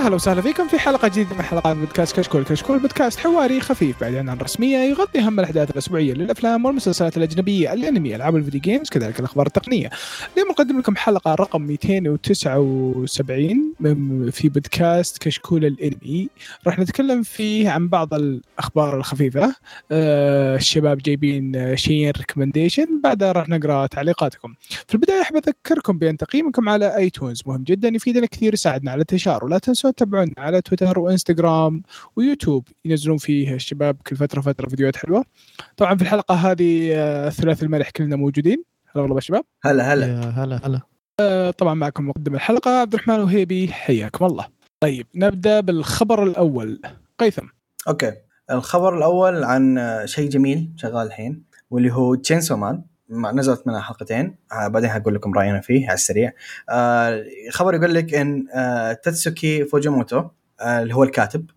[0.00, 2.44] هلا وسهلا فيكم في حلقة جديدة من حلقات بودكاست كشكول.
[2.44, 8.16] كشكول بودكاست حواري خفيف بعيد عن الرسمية يغطي أهم الأحداث الأسبوعية للأفلام والمسلسلات الأجنبية الأنمي
[8.16, 9.90] ألعاب الفيديو games كذلك الأخبار التقنية.
[10.34, 16.28] اليوم نقدم لكم حلقة رقم 279 من في بودكاست كشكول الأنمي.
[16.66, 19.54] راح نتكلم فيه عن بعض الأخبار الخفيفة.
[19.92, 24.54] آه الشباب جايبين شيئين recommendation بعدها راح نقرأ تعليقاتكم.
[24.88, 29.44] في البداية أحب أذكركم بأن تقييمكم على iTunes مهم جدا يفيدنا كثير يساعدنا على الانتشار
[29.44, 29.58] ولا
[29.90, 31.82] تتابعونا على تويتر وإنستغرام
[32.16, 32.68] ويوتيوب.
[32.84, 35.24] ينزلون فيه الشباب كل فترة فترة فيديوهات حلوة.
[35.76, 38.64] طبعا في الحلقة هذه آه، ثلاث الملح كلنا موجودين.
[38.94, 39.44] هلا والله شباب.
[39.64, 40.06] هلا هلا.
[40.20, 40.80] هلا هلا.
[41.20, 43.68] آه، طبعا معكم مقدم الحلقة عبد الرحمن وهيبي.
[43.72, 44.46] حياكم الله.
[44.80, 46.80] طيب نبدأ بالخبر الأول.
[47.18, 47.46] هيثم.
[47.88, 48.12] okay.
[48.50, 53.80] الخبر الأول عن آه، شيء جميل شغال الحين واللي هو تشينسو مان ما- نزلت منها
[53.80, 54.36] حلقتين.
[54.52, 56.32] آه، بعدين هقول لكم راينا فيه على السريع.
[56.70, 60.24] آه، الخبر يقول لك إن آه، تاتسوكي فوجيموتو
[60.62, 61.50] اللي هو الكاتب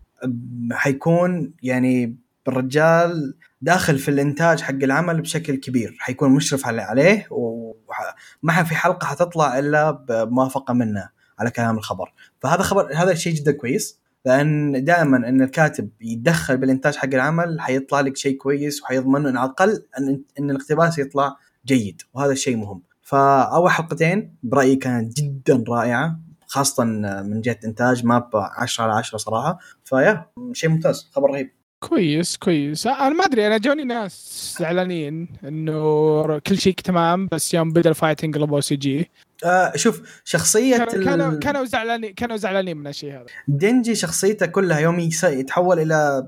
[0.72, 2.16] حيكون يعني
[2.48, 5.96] الرجال داخل في الإنتاج حق العمل بشكل كبير.
[5.98, 11.08] حيكون مشرف عليه وما في حلقة حتطلع إلا بموافقة منه
[11.38, 12.12] على كلام الخبر.
[12.40, 18.00] فهذا خبر هذا شيء جدا كويس لأن دائما إن الكاتب يتدخل بالإنتاج حق العمل حيطلع
[18.00, 21.36] لك شيء كويس وحيضمن إن على الأقل إن إن الاقتباس يطلع
[21.66, 22.82] جيد وهذا الشيء مهم.
[23.02, 26.84] فأول حلقتين برأيي كانت جدا رائعة خاصة
[27.24, 29.58] من جهة إنتاج ما ب 10 على 10 صراحة.
[29.84, 31.50] فيا شيء ممتاز خبر رهيب.
[31.80, 32.86] كويس كويس.
[32.86, 37.95] أنا ما أدري أنا جوني ناس زعلانين إنه كل شيء تمام بس يوم بدأ ال
[37.95, 39.10] fighting قلبوا CG
[39.44, 43.26] آه شوف شخصية كانوا كانوا ال- كانوا زعلانين كانوا زعلانين من الشيء هذا.
[43.48, 46.26] دينجي شخصيته كلها يوم يتحول إلى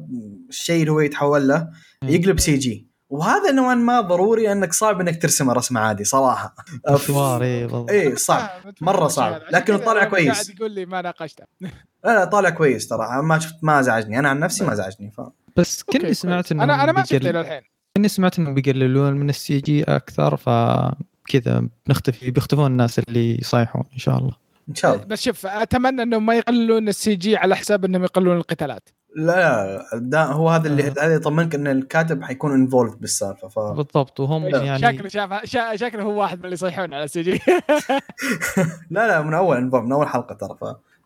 [0.49, 1.69] الشيء اللي هو يتحول له
[2.03, 6.55] يقلب CG وهذا نوعا ما ضروري إنك صعب إنك ترسمه رسم عادي صراحة.
[6.91, 8.51] مشوار اي اي صعب.
[8.67, 9.43] آه، مرة صعب.
[9.51, 10.33] لكن يوم كويس.
[10.33, 11.45] قاعد يقول لي ما ناقشته.
[12.05, 13.23] لا لا طالع كويس ترى.
[13.23, 15.21] ما شفت ما ازعجني أنا عن نفسي ما ازعجني ف...
[15.57, 16.53] بس كني سمعت.
[16.53, 17.61] انه أنا أنا ما شفته إلى الحين
[17.97, 23.99] كني سمعت إنهم بيقللون من ال CG أكثر فكذا بنختفي بيختفون الناس اللي يصيحون إن
[23.99, 24.33] شاء الله.
[24.69, 25.05] إن شاء الله.
[25.05, 28.89] بس شوف أتمنى إنهم ما يقللون ال CG على حساب إنهم يقللون القتالات.
[29.17, 30.91] لا لا هو هذا اللي آه.
[30.91, 36.03] هذا يطمنك إن الكاتب حيكون involved بالسالفة ف بالضبط وهم يعني شكله شاف شا- شكله
[36.03, 37.41] هو واحد من اللي يصيحون على ال CG.
[38.91, 40.65] لا لا من أول من أول حلقة ترى ف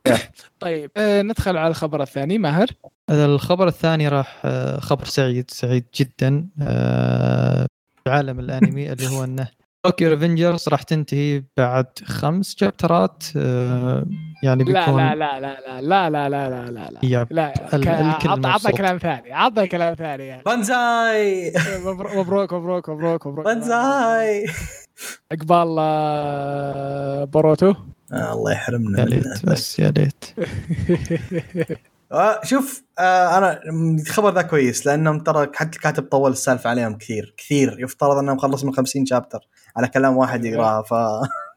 [0.61, 0.91] طيب.
[0.97, 2.67] آه ندخل على الخبر الثاني ماهر.
[3.11, 7.67] الخبر الثاني راح آه، خبر سعيد سعيد جدا آه،
[8.05, 9.49] في عالم الأنمي اللي هو إنه
[9.83, 14.07] Tokyo Revengers راح تنتهي بعد خمس شابترات آه،
[14.43, 16.99] يعني لا بيكون لا لا لا لا لا لا لا لا لا لا.
[17.03, 17.27] yep.
[17.31, 18.73] لا ال- ك- الكل عط- عطنا مبسوط.
[18.77, 20.43] كلام ثاني عطنا كلام ثاني يعني.
[20.43, 21.53] バンザイ!
[21.87, 22.53] مبروك مبروك
[22.89, 23.45] مبروك مبروك.
[23.47, 24.47] バンザイ!
[25.33, 27.75] عقبال آه، Boruto
[28.13, 29.05] آه الله يحرمنا يا.
[29.05, 30.25] ليت بس يا ليت.
[32.13, 33.61] آه شوف آه أنا
[34.01, 37.77] الخبر ذا كويس لأنهم ترى حتى الكاتب طول السالفة عليهم كثير كثير.
[37.81, 40.95] يفترض إنهم خلصوا من 50 chapter على كلام واحد يقرأها ف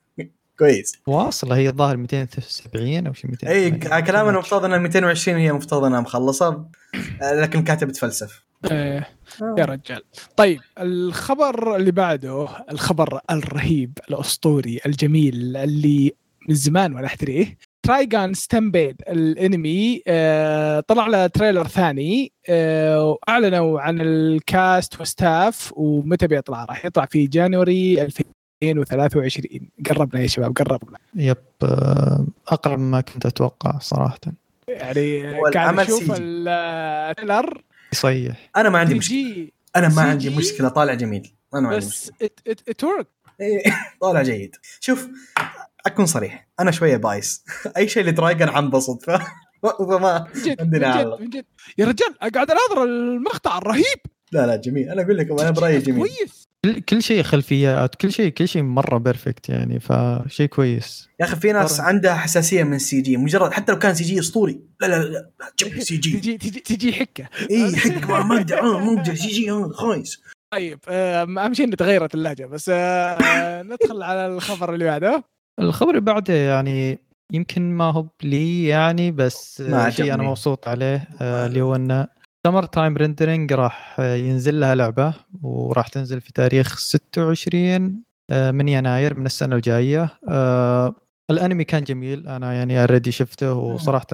[0.59, 0.93] كويس.
[1.07, 5.51] واصله هي الظاهر 270 أو شيء 200 إي على كلام إنه مفترض انها 220 هي
[5.53, 6.65] مفترض إنها مخلصة
[7.21, 9.07] آه، لكن الكاتب تفلسف إيه،
[9.57, 10.01] يا رجال.
[10.37, 16.11] طيب الخبر اللي بعده الخبر الرهيب الأسطوري الجميل اللي
[16.49, 24.01] من زمان وأنا أحتريه Trigun Stampede الأنمي آه طلع له trailer ثاني آه وأعلنوا عن
[24.01, 26.65] ال cast و staff ومتى بيطلع.
[26.65, 28.01] راح يطلع في January
[28.71, 30.97] 2023 قربنا يا شباب قربنا.
[31.15, 34.19] yep آه، أقرب مما كنت أتوقع صراحة.
[34.67, 36.11] يعني قاعد أشوف.
[36.19, 37.63] ال trailer
[37.93, 39.47] يصيح أنا ما عندي مشكلة.
[39.75, 40.69] أنا ما عندي مشكلة.
[40.69, 41.33] طالع جميل.
[41.53, 42.11] أنا ما عندي بس
[42.69, 43.07] artwork
[43.41, 43.63] إيه،
[44.01, 44.55] طالع جيد.
[44.79, 45.07] شوف
[45.85, 46.47] أكون صريح.
[46.59, 47.43] أنا شوية biased.
[47.77, 49.09] أي شيء ل Trigun حنبسط ف
[49.79, 50.27] فما
[50.59, 51.11] عندنا من.
[51.15, 51.45] جد من جد.
[51.77, 53.99] يا رجال قاعد أناظر المقطع الرهيب.
[54.33, 54.89] لا لا جميل.
[54.89, 55.99] أنا أقول لكم أنا برأيي جميل.
[55.99, 56.43] كويس.
[56.65, 61.09] كل كل شيء خلفيات كل شيء كل شيء مرة perfect يعني فشيء كويس.
[61.19, 61.87] يا أخي في ناس مرة.
[61.87, 64.59] عندها حساسية من ال CG مجرد حتى لو كان CG أسطوري.
[64.81, 65.09] لا لا لا,
[65.39, 66.37] لا جيب CG.
[66.37, 67.29] تجي تجي حكة.
[67.51, 70.21] إي حق ما ما أقدر آه، ما أقدر CG آه، خايس.
[70.53, 75.23] طيب آه، أهم شيء ان تغيرت اللهجة بس ندخل على الخبر اللي بعده.
[75.59, 76.99] الخبر اللي بعده يعني
[77.33, 80.23] يمكن ما هو لي يعني بس شيء أنا.
[80.23, 82.07] مبسوط عليه اللي هو إنه
[82.47, 88.67] Summer Time Rendering راح آه، ينزل لها لعبة وراح تنزل في تاريخ 26 آه، من
[88.67, 90.09] يناير من السنة الجاية.
[90.29, 90.95] آه،
[91.29, 94.05] الأنمي كان جميل أنا يعني already شفته وصراحة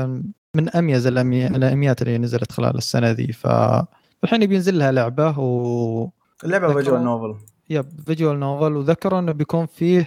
[0.56, 3.34] من أميز الأنميات اللي نزلت خلال السنة ذي.
[3.34, 6.10] فالحين بينزل لها لعبة و
[6.44, 7.36] اللعبة visual novel
[7.70, 10.02] yep visual novel وذكروا إنه بيكون فيه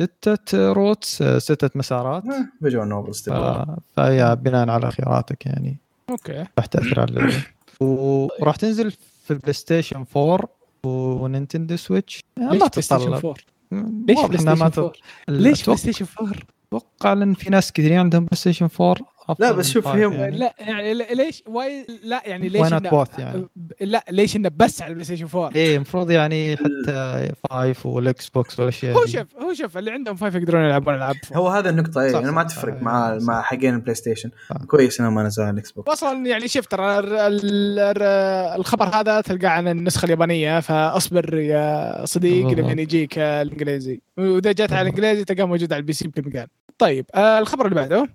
[0.00, 2.22] ستة روتس ستة مسارات.
[2.62, 3.66] فيجوال نوبل ستيب ف-
[3.96, 5.78] فهي بناء على خياراتك يعني.
[6.10, 6.44] أوكي.
[6.58, 7.32] راح تأثر على
[8.40, 8.90] وراح تنزل
[9.24, 10.48] في البلاي ستيشن 4
[10.86, 13.34] ونينتندو سويتش ليش ما بلاي تتطلب 4
[13.72, 14.96] ليش بلاي ستيشن 4 تط-
[15.28, 16.34] ليش بلاي أتوقع- ستيشن 4
[16.72, 19.06] أتوقع لأن في ناس كثيرين عندهم بلاي ستيشن 4 أفضل
[19.38, 20.36] لا، بس شوف، يعني.
[20.38, 23.46] لا يعني ليش واي لا يعني ليش Why not إنه- both يعني؟
[23.80, 28.60] لا ليش إنه بس على البلاي ستيشن 4 إيه المفروض يعني حتى five وال Xbox
[28.60, 29.06] والأشياء هو.
[29.06, 31.16] شوف هو شوف اللي عندهم five يقدرون يلعبون ألعاب.
[31.34, 33.26] هو هذا النقطة صح، اي أنا ما صح، تفرق صح، مع صح.
[33.26, 34.56] مع حقين ال PlayStation صح.
[34.56, 38.02] كويس انه ما نزل على ال Xbox واصلا يعني شوف ترى ال- ال- ال-
[38.60, 42.46] الخبر هذا تلقاه عن النسخة اليابانية فأصبر يا صديق.
[42.46, 46.46] لما يجيك الإنجليزي وإذا جات على الإنجليزي تلقاه موجود على ال PC بكل مكان
[46.78, 48.08] طيب آه الخبر اللي بعده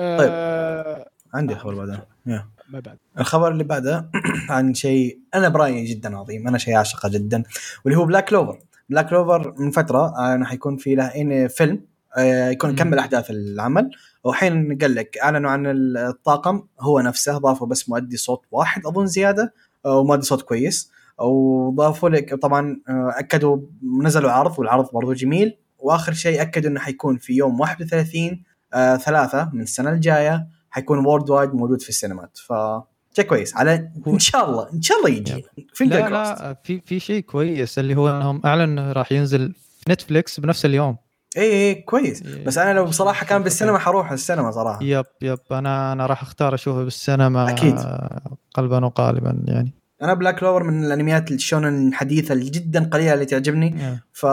[0.00, 2.46] آه عندي خبر بعدها يا.
[2.68, 2.98] ما بعد.
[3.18, 4.10] الخبر اللي بعده
[4.50, 7.42] عن شيء أنا برأيي جدا عظيم أنا شيء اعشقه جدا
[7.84, 8.58] واللي هو Black Clover
[8.88, 11.80] Black Clover من فترة أنا حيكون في له فيلم
[12.16, 12.74] آه، يكون.
[12.74, 13.90] كمل أحداث العمل.
[14.24, 15.66] وحين قال لك أعلنوا عن
[15.96, 19.54] الطاقم هو نفسه ضافوا بس مؤدي صوت واحد أظن زيادة
[19.86, 20.90] آه، ومؤدي صوت كويس.
[21.18, 23.58] وضافوا لك طبعا آه، أكدوا
[24.02, 25.56] نزلوا عرض والعرض برضو جميل.
[25.78, 28.42] وآخر شيء أكدوا إنه حيكون في يوم 31
[28.74, 32.38] آه، ثلاثة من السنة الجاية حيكون worldwide موجود في السينمات.
[32.38, 32.52] ف
[33.16, 33.56] شيء كويس.
[33.56, 35.44] على إن شاء الله إن شاء الله يجي.
[35.74, 40.40] finger لا لا في في شيء كويس اللي هو إنهم انه راح ينزل في Netflix
[40.40, 40.96] بنفس اليوم.
[41.36, 42.22] اي اي إيه، كويس.
[42.22, 42.44] إيه.
[42.44, 44.82] بس أنا لو بصراحه كان بالسينما حروح السينما صراحة.
[44.82, 45.38] يب يب.
[45.52, 47.78] أنا أنا راح أختار أشوفه بالسينما أكيد.
[48.54, 49.72] قلبا وقالبا يعني.
[50.02, 53.82] أنا Black Clover من الأنميات ال shonen الحديثة اللي جدا قليلة اللي تعجبني.
[53.82, 54.00] يا.
[54.12, 54.26] ف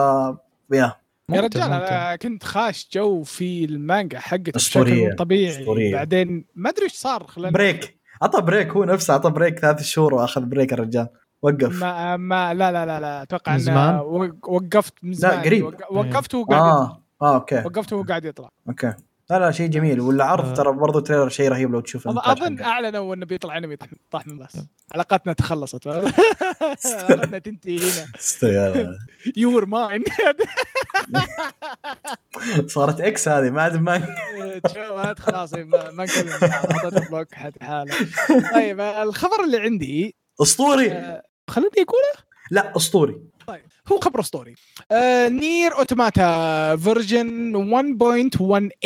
[0.74, 0.94] يا.
[1.32, 1.62] يا رجال.
[1.62, 5.06] أنا كنت خاش جو في المانجا حقته أسطورية.
[5.08, 5.50] بشكل طبيعي.
[5.62, 5.96] أسطورية.
[5.96, 7.98] بعدين ما أدري إيش صار خلال break.
[8.22, 11.08] عطى break هو نفسه عطى break ثلاث شهور وأخذ break الرجال
[11.42, 11.82] وقف.
[11.82, 14.02] ما ما لا لا لا لا أتوقع من إنه
[14.44, 15.40] وقفت من زمان.
[15.42, 15.66] قريب.
[15.66, 16.72] وق- وقفت وهو قاعد يطلع.
[16.72, 17.56] آه آه أوكي.
[17.66, 18.50] وقفت وهو قاعد يطلع.
[18.70, 18.94] أوكي.
[19.34, 20.54] لا لا شيء جميل والعرض آه.
[20.54, 22.62] ترى برضو trailer شيء رهيب لو تشوف أظ- المونتاج اظن.
[22.62, 23.78] اعلنوا أنه بيطلع أنمي
[24.12, 24.58] طاح من بس.
[24.94, 25.88] علاقتنا تخلصت.
[25.92, 27.80] علاقتنا تنتهي
[28.44, 28.98] هنا.
[29.38, 30.04] you're mine.
[32.68, 34.08] صارت ex هذه ما عاد ما
[35.20, 37.94] خلاص ما ما نكلم اعطيته block حد حاله.
[38.54, 40.92] طيب الخبر اللي عندي أسطوري.
[40.92, 42.02] آه، خلوني أقول
[42.52, 43.22] لا أسطوري.
[43.92, 44.56] هو خبر أسطوري.
[44.92, 47.54] آه NieR Automata version
[48.34, 48.86] 1.1a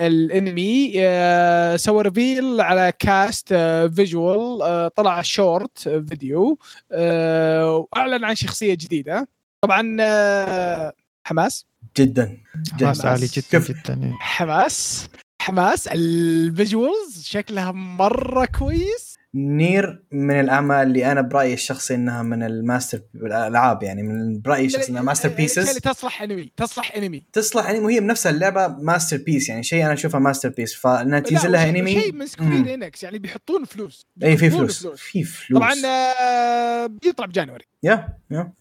[0.00, 5.78] الانمي آه سوى reveal على cast آه visual آه طلع short
[6.08, 6.58] video
[6.92, 9.28] آه وأعلن عن شخصية جديدة.
[9.62, 10.92] طبعا آه
[11.24, 11.66] حماس.
[11.98, 12.36] جدا
[12.80, 13.58] حماس عالي جدا.
[13.58, 14.14] جدا يعني.
[14.20, 15.08] حماس.
[15.42, 19.09] حماس ال visuals شكلها مرة كويس.
[19.34, 24.92] NieR من الأعمال اللي أنا برأيي الشخصي إنها من الماستر الألعاب يعني من برأيي الشخصي
[24.92, 29.84] إنها masterpieces اللي تصلح انمي تصلح انمي تصلح انمي وهي بنفسها اللعبة masterpiece يعني شيء
[29.84, 32.74] أنا أشوفها ماستر بيس فانها تنزل لها انمي شيء من Square.
[32.74, 35.60] Enix يعني بيحطون فلوس اي في فلوس في فلوس.
[35.60, 37.64] طبعا آه، بيطلع ب January.
[37.82, 38.52] yeah yeah.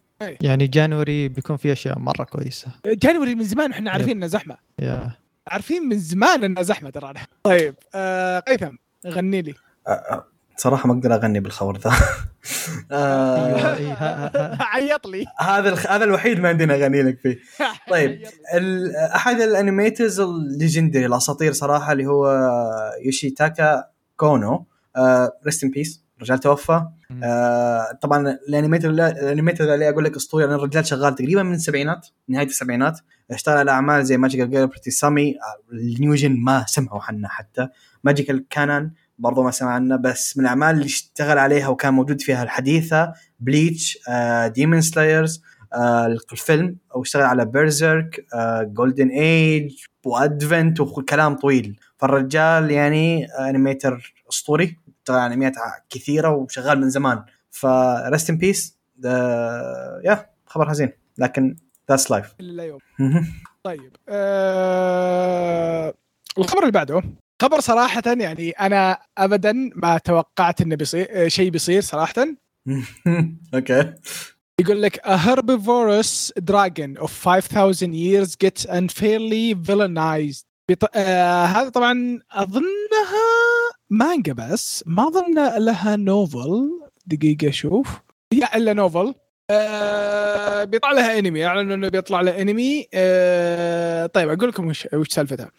[0.42, 2.68] يعني January بيكون في أشياء مرة كويسة.
[2.86, 4.58] January من زمان إحنا عارفين إنه زحمة.
[4.80, 5.12] yeah.
[5.48, 7.14] عارفين من زمان إنه زحمة ترى.
[7.44, 8.76] طيب آه قيثم
[9.08, 9.54] غني لي.
[9.90, 10.18] أ-
[10.60, 11.92] صراحة ما أقدر أغني بالخبر ذا.
[12.92, 14.58] آه،.
[14.74, 15.26] عيط لي.
[15.40, 17.40] هذا هذا الوحيد ما عندنا أغني لك فيه.
[17.92, 18.22] طيب
[19.16, 22.50] أحد ال animators ال legendary الأساطير صراحة اللي هو
[23.06, 23.84] يوشيتاكا
[24.18, 24.66] كونو.
[25.46, 26.86] rest in peace الرجال توفى.
[27.24, 31.54] آه طبعا ال animator ال animator اللي أقول لك اسطوري لأن الرجال شغال تقريبا من
[31.54, 33.00] السبعينات نهاية السبعينات.
[33.32, 35.36] اشتغل على أعمال زي Magical Girl Pretty Sammy
[35.74, 37.68] ال new gen ما سمعوا عنها حتى.
[38.04, 42.44] Magical Canan برضو ما سمع عنه بس من الأعمال اللي اشتغل عليها وكان موجود فيها
[42.44, 44.00] الحديثة Bleach
[44.48, 45.44] Demon Slayers
[46.32, 48.26] الفيلم واشتغل على Berserk
[48.62, 49.76] Golden Age
[50.06, 51.80] و Advent وكلام طويل.
[51.98, 55.54] فالرجال يعني انيميتر أسطوري اشتغل على انميات
[55.90, 57.24] كثيرة وشغال من زمان.
[57.52, 58.78] ف rest in peace
[60.04, 60.92] yeah خبر حزين.
[61.18, 61.56] لكن
[61.90, 62.36] that's life
[63.64, 65.94] طيب آه
[66.38, 67.04] الخبر اللي بعده.
[67.42, 72.14] خبر صراحة يعني أنا أبدا ما توقعت إنه بيصير آه، شيء بيصير صراحة.
[73.54, 73.94] أوكي.
[74.60, 80.46] يقول لك a herbivorous dragon of 5000 years gets unfairly villainized.
[80.70, 80.90] بط...
[80.96, 83.30] آه هذا طبعا أظنها
[83.90, 86.70] مانجا بس ما أظن لها novel
[87.06, 87.88] دقيقة أشوف
[88.34, 89.14] هي إلا novel
[89.50, 95.08] آه بيطلع لها انمي اعلنوا إنه بيطلع لها انمي آه طيب أقول لكم وش وش
[95.10, 95.52] سالفتها.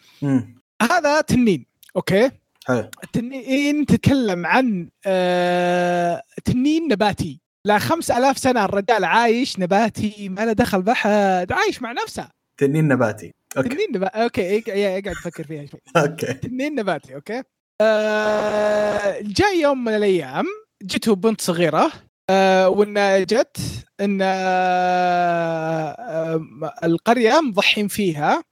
[0.81, 1.70] هذا تنين.
[1.95, 2.31] أوكي؟
[2.67, 2.89] حلو.
[3.03, 7.39] التنين تتكلم عن آه تنين نباتي.
[7.65, 12.27] لا خمس ألاف سنة الرجال عايش نباتي ما له دخل بحد عايش مع نفسه.
[12.57, 13.31] تنين نباتي.
[13.57, 13.69] أوكي.
[13.69, 15.79] تنين نباتي أوكي اق- يا- اقعد فكر فيها شوي.
[15.97, 16.33] أوكي.
[16.33, 17.43] تنين نباتي أوكي.
[17.81, 20.45] آه جاي يوم من الأيام
[20.83, 21.91] جته بنت صغيرة
[22.29, 23.57] آه وإن جت
[24.01, 26.41] إن آه آه
[26.83, 28.43] القرية مضحين فيها.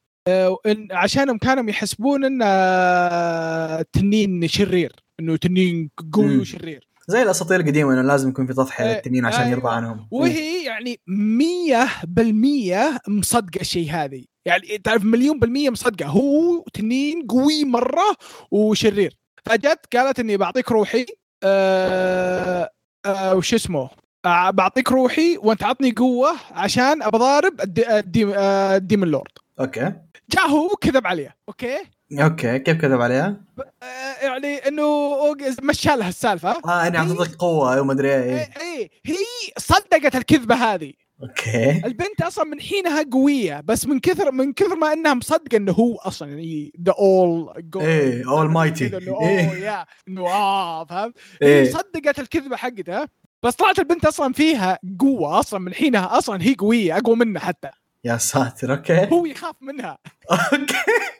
[0.91, 6.37] عشانهم كانوا يحسبون ان آه التنين شرير إنه تنين قوي.
[6.37, 6.87] وشرير.
[7.07, 9.51] زي الأساطير القديمة إنه لازم يكون في تضحيه للتنين عشان أيوة.
[9.51, 10.07] يرضى عنهم.
[10.11, 14.23] وهي يعني مية بالمية مصدقة الشيء هذه.
[14.45, 16.07] يعني تعرف مليون بالمية مصدقة.
[16.07, 18.15] هو تنين قوي مرة
[18.51, 19.17] وشرير.
[19.45, 21.05] فجت قالت إني بعطيك روحي
[21.43, 22.69] آه
[23.05, 23.89] آه وش اسمه؟ آه
[24.23, 29.31] بعطيك روحي وانت عطني قوة عشان ابى ال de- ال de- آه ال demon lord.
[29.59, 29.93] أوكي.
[30.29, 31.77] جاء هو كذب عليه أوكي؟
[32.21, 32.59] أوكي.
[32.59, 33.41] كيف كذب عليها؟
[33.83, 35.19] آه يعني إنه
[35.63, 36.49] مشى لها السالفة.
[36.65, 38.35] آه اني أعطيتك قوة وما أدري إيه.
[38.39, 38.89] إيه إيه.
[39.05, 39.15] هي
[39.57, 40.93] صدقت الكذبة هذه.
[41.23, 41.85] أوكي.
[41.85, 45.95] البنت أصلا من حينها قوية بس من كثر من كثر ما إنها مصدقة إنه هو
[45.95, 48.93] أصلا يعني ذا all إيه، almighty.
[48.93, 49.47] إنه إيه.
[49.49, 51.71] اوه yeah إنه آه فهمت؟ إيه.
[51.71, 53.09] صدقت الكذبة حقتها
[53.43, 57.69] بس طلعت البنت أصلا فيها قوة أصلا من حينها أصلا هي قوية أقوى منها حتى.
[58.05, 59.07] يا ساتر أوكي.
[59.11, 59.97] هو يخاف منها.
[60.31, 60.75] أوكي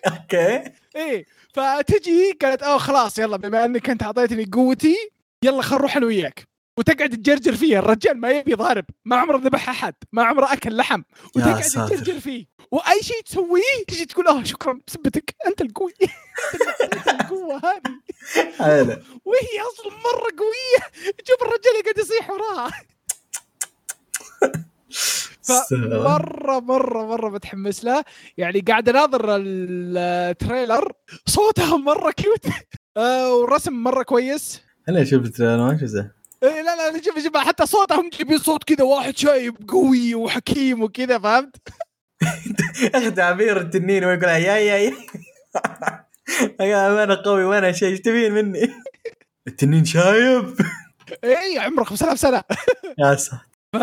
[0.08, 0.72] أوكي.
[0.96, 4.96] إيه فتجي قالت أوه خلاص يلا بما إنك أنت أعطيتني قوتي
[5.44, 6.44] يلا خل نروح أنا وياك.
[6.78, 11.02] وتقعد تجرجر فيه الرجال ما يبي ضارب ما عمره ذبح أحد ما عمره أكل لحم.
[11.36, 11.90] yeah وتقعد.
[11.90, 12.46] تجرجر فيه.
[12.72, 15.94] وأي شيء تسويه تجي تقول آه شكرا بسبتك أنت القوي.
[16.94, 18.00] أنت القوة هذه.
[19.26, 21.14] وهي أصلا مرة قوية.
[21.28, 22.72] شوف الرجال قاعد يصيح وراها.
[25.70, 28.04] فمره مرة مرة متحمس له.
[28.38, 30.92] يعني قاعد أناظر ال trailer.
[31.26, 32.46] صوتها مرة cute
[32.98, 34.62] آه، والرسم مرة كويس.
[34.90, 36.12] أنا شفت ما ذا
[36.44, 41.20] إيه لا لا شوف شوف حتى صوتهم جايبين صوت كذا واحد شايب قوي وحكيم وكذا
[41.20, 41.56] فهمت؟
[42.96, 44.94] أخي تعبير التنين ويقول yeah yeah yeah.
[46.62, 48.70] yeah أنا قوي وأنا شيء إيش تبين مني؟
[49.48, 50.56] التنين شايب.
[51.24, 52.44] اي عمره 5000 سنة
[53.00, 53.38] يا ساتر.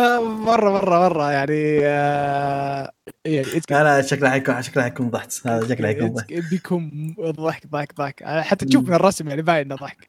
[0.46, 2.90] مرة مرة مرة يعني آه
[3.24, 6.32] يعني it's- لا لا شكله حيكون شكله حيكون ضحك هذا شكله حيكون ضحك.
[6.50, 8.24] بيكون ضحك ضحك ضحك.
[8.24, 10.08] حتى تشوف من الرسم يعني باين إنه ضحك.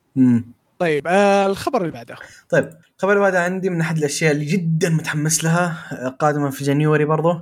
[0.80, 2.16] طيب آه الخبر اللي بعده.
[2.50, 6.64] طيب الخبر اللي بعده عندي من أحد الأشياء اللي جدا متحمس لها آه، قادمه في
[6.64, 7.42] January برضو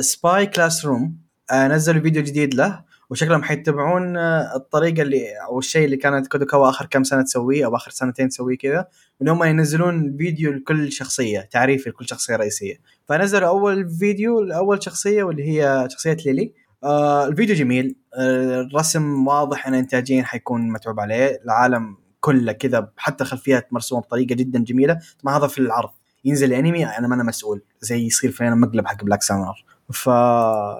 [0.00, 1.16] Spy Classroom
[1.52, 2.87] نزلوا فيديو جديد له.
[3.10, 7.76] وشكلهم حيتبعون آه، الطريقة اللي أو الشيء اللي كانت كادوكاوا آخر كم سنة تسويه أو
[7.76, 8.88] آخر سنتين تسويه كذا
[9.22, 12.80] إن هم ينزلون فيديو لكل شخصية تعريف لكل شخصية رئيسية.
[13.08, 16.52] فنزلوا أول فيديو لأول شخصية واللي هي شخصية ليلي.
[16.84, 17.96] آه الفيديو جميل.
[18.14, 21.40] آه الرسم واضح إن إنتاجيا حيكون متعوب عليه.
[21.44, 24.98] العالم كله كذا حتى خلفيات مرسومة بطريقة جدا جميلة.
[25.24, 25.90] ما هذا في العرض.
[26.24, 27.62] ينزل أنمي أنا ما أنا مسؤول.
[27.80, 30.06] زي يصير فينا مقلب حق بلاك سامر ف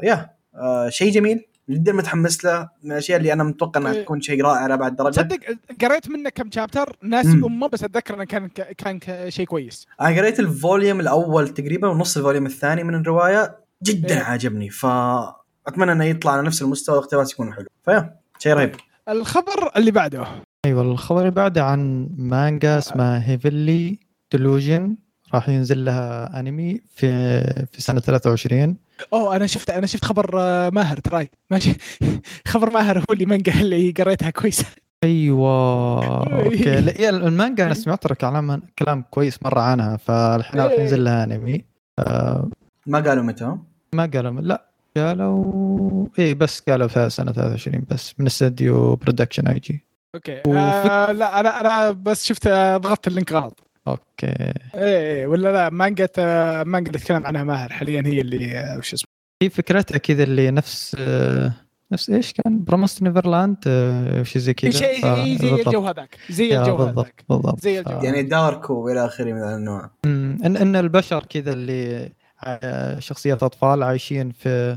[0.02, 1.44] يا آه شيء جميل.
[1.70, 4.02] جدا متحمس له من الأشياء اللي أنا متوقع إنها إيه.
[4.02, 5.10] تكون شيء رائع لابعد درجة.
[5.10, 5.38] تصدق
[5.82, 7.44] قريت منه كم chapter ناسي مم.
[7.44, 8.48] امه بس أتذكر إنه كان
[8.78, 9.86] كان شيء كويس.
[10.00, 14.22] أنا قريت ال volume الأول تقريبا ونص ال volume الثاني من الرواية جدا إيه.
[14.22, 14.70] عاجبني.
[14.70, 17.66] فأتمنى إنه يطلع على نفس المستوى والاقتباس يكون حلو.
[17.84, 18.72] فيا شيء رهيب.
[19.08, 20.26] الخبر اللي بعده.
[20.64, 23.98] أيوه الخبر اللي بعده عن مانجا اسمها Heavenly
[24.32, 24.96] Delusion
[25.34, 27.40] راح ينزل لها انمي في
[27.72, 28.76] في سنة 23
[29.12, 31.74] أوه أنا شفت أنا شفت خبر آه، ماهر تراي ماشي
[32.48, 34.64] خبر ماهر هو اللي مانجا اللي قريتها كويسه
[35.04, 36.04] أيوه.
[36.44, 36.80] أوكي.
[36.80, 41.24] لا yeah المانجا أنا سمعت ترى كلام كلام كويس مرة عنها فالحين راح ينزل لها
[41.24, 41.64] انمي
[41.98, 42.48] آه
[42.86, 43.56] ما قالوا متى؟
[43.92, 44.68] ما قالوا لا.
[44.96, 50.42] قالوا إيه بس قالوا في سنة 23 بس من استديو Production I.G أوكي.
[50.46, 53.67] آه لا أنا أنا بس شفت آه، ضغطت ال link غلط.
[53.90, 54.26] أوكي.
[54.26, 58.78] إيه إيه، ولا لا مانجا آه، مانجا اللي تكلم عنها ماهر حاليا هي اللي آه،
[58.78, 59.08] وش اسمه.
[59.42, 61.52] هي فكرتها كذا اللي نفس آه
[61.92, 64.70] نفس إيش كان؟ Promised Neverland آه شيء زي كذا.
[64.70, 65.54] شيء ف- زي.
[65.62, 67.24] الجو هذاك زي الجو بالضبط هذاك.
[67.28, 67.60] بالضبط.
[67.60, 67.98] زي الجو.
[68.02, 72.10] يعني dark وإلى آخره من هذا النوع إن إن البشر كذا اللي
[72.44, 74.76] آه، شخصيات أطفال عايشين في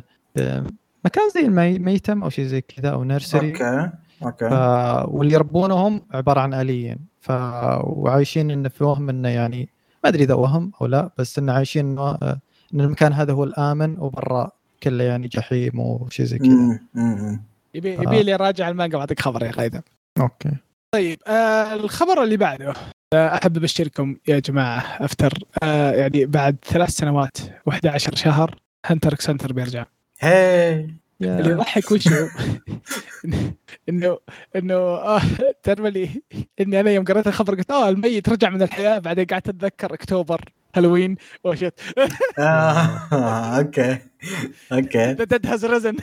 [1.06, 3.48] مكان زي المي- ميتم أو شيء زي كذا أو nursery.
[3.51, 3.92] okay.
[4.24, 4.50] Okay.
[4.50, 4.54] ف...
[5.13, 6.98] واللي يربونهم عبارة عن alien.
[7.20, 7.32] ف...
[7.84, 9.70] وعايشين انه في وهم إنه يعني
[10.04, 12.18] ما أدري إذا وهم أو لا بس انه عايشين إنه
[12.74, 14.51] إن المكان هذا هو الآمن وبرا
[14.84, 16.80] كله يعني جحيم وشيء زي كذا.
[17.75, 17.94] يبي.
[17.94, 19.84] يبي لي راجع المانجا واعطيك خبر يا خايدة
[20.20, 20.51] okay.
[20.92, 22.74] طيب آه الخبر اللي بعده.
[23.13, 25.34] آه أحب أبشركم يا جماعة after.
[25.63, 27.38] آه يعني بعد ثلاث سنوات
[27.70, 29.86] و11 شهر Hunter x Hunter بيرجع.
[30.20, 30.88] هي
[31.22, 32.10] اللي يضحك وشو
[33.90, 34.18] إنه
[34.56, 35.22] إنه آه
[35.63, 36.22] تعرف لي
[36.62, 40.42] إني أنا يوم قريت الخبر قلت آه الميت رجع من الحياة بعدين قعدت أتذكر أكتوبر
[40.75, 41.80] Halloween oh shit
[42.40, 42.84] آه،
[43.58, 43.98] okay
[44.72, 45.13] okay.
[45.13, 45.96] dead has risen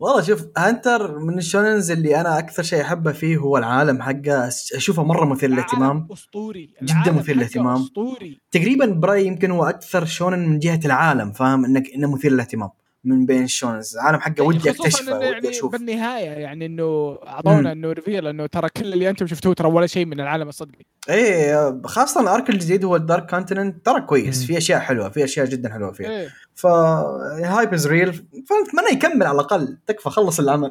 [0.00, 4.48] والله شوف Hunter من ال shonens اللي أنا أكثر شيء أحبه فيه هو العالم حقه.
[4.48, 6.08] أشوفه مرة مثير للاهتمام.
[6.12, 6.70] أسطوري.
[6.82, 7.82] جداً مثير للاهتمام.
[7.82, 8.40] أسطوري.
[8.50, 12.70] تقريبا برأيي يمكن هو أكثر shonen من جهة العالم فاهم؟ إنك إنه مثير للاهتمام.
[13.06, 15.72] من بين ال shonens العالم حقه ودي خصوصاً أكتشفه ودي يعني أشوف.
[15.72, 20.06] بالنهاية يعني إنه أعطونا إنه reveal إنه ترى كل اللي أنتم شفتوه ترى ولا شيء
[20.06, 20.84] من العالم الصدقي.
[21.08, 24.44] إيه خاصة ال arc الجديد هو ال Dark Continent ترى كويس.
[24.44, 26.28] في أشياء حلوة في أشياء جدا حلوة فيه إيه.
[26.54, 29.78] ف hype is real فاتمنى يكمل على الأقل.
[29.86, 30.70] تكفى خلص العمل.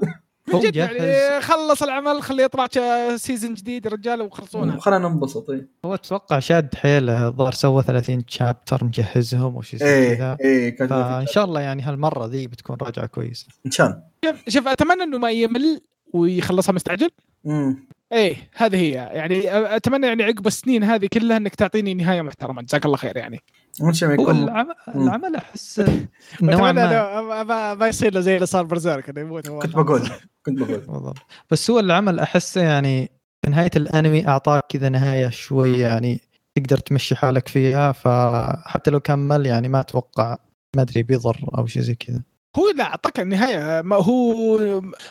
[0.53, 2.67] من جد يعني خلص العمل خليه يطلع
[3.15, 4.79] season جديد يا رجال وخلصونا.
[4.79, 5.45] خلينا ننبسط
[5.85, 10.37] هو أتوقع شاد حيله الظاهر سوى 30 chapter مجهزهم وشي زي إيه كذا.
[10.41, 13.47] إيه كان فإن شاء الله يعني هالمرة ذي بتكون راجعة كويسة.
[13.65, 14.01] إن شاء الله.
[14.25, 15.81] شوف شوف أتمنى إنه ما يمل
[16.13, 17.09] ويخلصها مستعجل.
[17.43, 17.87] مم.
[18.13, 18.91] إيه هذه هي.
[18.91, 22.61] يعني أتمنى يعني عقب السنين هذه كلها إنك تعطيني نهاية محترمة.
[22.61, 23.41] جزاك الله خير يعني.
[23.81, 24.49] هو يكون.
[24.95, 25.79] العمل, احس
[26.41, 27.73] نوعا ما.
[27.73, 29.47] ما- يصير له زي اللي صار برزيرك إنه يموت.
[29.49, 30.01] كنت بقول
[30.45, 30.77] كنت بقول.
[30.87, 31.17] بالضبط
[31.51, 33.09] بس هو العمل احسه يعني
[33.45, 36.21] في نهاية الأنمي أعطاك كذا نهاية شوي يعني
[36.55, 40.37] تقدر تمشي حالك فيها فحتى لو كمل يعني ما أتوقع
[40.75, 42.21] ما أدري بيضر أو شيء زي كذا.
[42.55, 44.57] هو لا أعطاك النهاية ما هو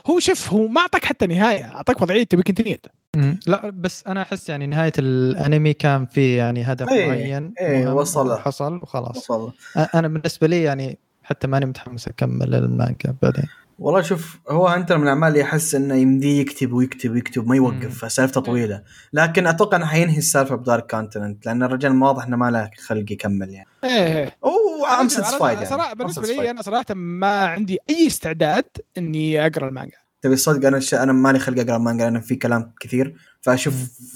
[0.07, 2.87] هو شوف هو ما أعطاك حتى نهاية أعطاك وضعية تبي continue it
[3.17, 3.41] مم.
[3.47, 8.39] لا بس أنا أحس يعني نهاية الأنمي كان في يعني هدف إيه، معين مهم وصل.
[8.39, 9.53] حصل وخلاص وصل
[9.95, 13.45] أنا بالنسبة لي يعني حتى ماني متحمس أكمل المانجا بعدين
[13.78, 17.56] والله شوف هو Hunter من الاعمال اللي أحس إنه يمديه يكتب ويكتب ويكتب ما.
[17.56, 18.82] يوقف سالفته طويلة.
[19.13, 23.13] لكن أتوقع إنه حينهي السالفة ب Dark Continent لأن الرجال واضح إنه ما له خلق
[23.13, 23.69] يكمل يعني.
[23.84, 24.37] إيه
[24.82, 25.99] و I'm satisfied أنا صراحة يعني.
[25.99, 26.50] بالنسبة لي.
[26.50, 28.65] أنا صراحة ما عندي أي استعداد
[28.99, 29.97] إني أقرأ المانجا.
[30.23, 30.95] تبي الصدق أنا ش...
[30.95, 33.15] أنا مالي خلق أقرأ مانجا لأن في كلام كثير.
[33.45, 33.75] فأشوف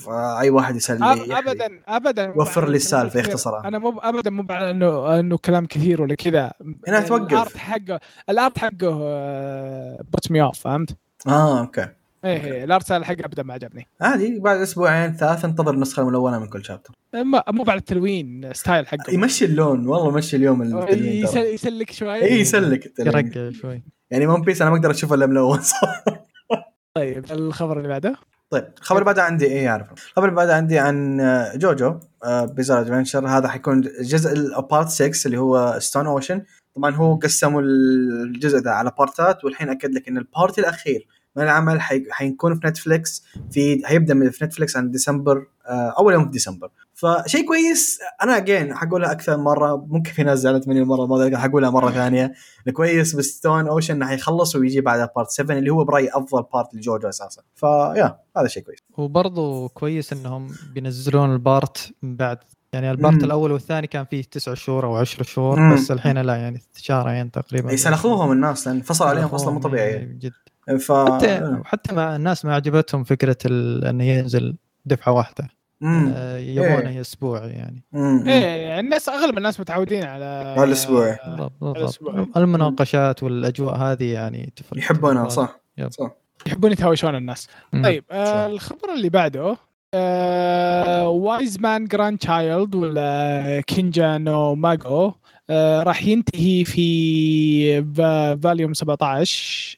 [0.09, 2.33] آه، أي واحد يسال لي أب- ابدا ابدا.
[2.37, 3.69] وفر لي السالفة، يختصرها.
[3.69, 6.53] أنا مو ابدا مو على إنه إنه كلام كثير ولا كذا.
[6.89, 7.33] هنا توقف.
[7.33, 8.91] ال art حقه ال art حقه
[10.03, 11.89] put me off فهمت؟ آه okay.
[12.25, 13.87] إيه إيه، ال art حقه ابدا ما عجبني.
[14.01, 16.95] عادي بعد أسبوعين ثلاث انتظر النسخة الملونة من كل chapter.
[17.15, 19.13] ما- مو بعد التلوين style حقه.
[19.15, 21.55] يمشي اللون والله مشي اليوم التلوين يسل- ترى.
[21.55, 22.15] يسلك شوي.
[22.15, 23.27] اي يسلك التلوين.
[23.27, 23.83] يرقع شوي.
[24.11, 25.61] يعني One Piece أنا ما أقدر أشوفه إلا ملون
[26.95, 28.17] طيب الخبر اللي بعده.
[28.51, 33.49] طيب الخبر بعده عندي إيه اعرف الخبر بعده عندي عن آه، JoJo Bizarre Adventure هذا
[33.49, 36.43] حيكون الجزء ال part 6 اللي هو Stone Ocean
[36.77, 41.43] طبعا هو قسموا الجزء ده على بارتات والحين أكد لك إن ال part الأخير من
[41.43, 42.05] العمل حي...
[42.11, 46.71] حيكون في Netflix في هيبدأ من في Netflix عند ديسمبر آه، أول يوم في ديسمبر.
[46.95, 49.87] فشيء كويس أنا again حقولها أكثر من مرة.
[49.89, 52.33] ممكن في ناس زعلت مني المرة الماضية لكن حقولها مرة ثانية.
[52.73, 56.75] كويس بس Stone Ocean انه حيخلص ويجي بعدها part 7 اللي هو برأيي أفضل part
[56.75, 57.43] ل JoJo أساسا.
[57.55, 58.79] فيا هذا شيء كويس.
[58.97, 62.39] وبرضه كويس إنهم بينزلون ال part من بعد
[62.73, 63.25] يعني البارت مم.
[63.25, 65.75] الأول والثاني كان فيه تسع شهور أو عشر شهور مم.
[65.75, 67.73] بس الحين لا يعني شهرين تقريبا.
[67.73, 70.33] يسلخوهم الناس لأن فصل عليهم فصله مو طبيعيه يعني جد
[70.77, 75.49] ف حتى حتى مع الناس ما عجبتهم فكرة ال- إنه ينزل دفعة واحدة.
[76.39, 77.01] يبونه إيه.
[77.01, 77.85] اسبوعي يعني.
[77.93, 78.25] مم.
[78.29, 80.55] إيه الناس أغلب الناس متعودين على
[81.25, 81.51] على.
[81.61, 84.79] بالضبط المناقشات والأجواء هذه يعني تفرق.
[84.79, 85.61] يحبونها صح.
[85.79, 85.93] Yep.
[85.93, 86.11] صح.
[86.47, 87.49] يحبون يتهاوشون الناس.
[87.73, 87.83] مم.
[87.83, 89.57] طيب آه الخبر اللي بعده
[89.95, 95.13] آه Wise Man's Grandchild ولا Kenja no Mago
[95.51, 99.78] آه راح ينتهي في فا- ف volume 17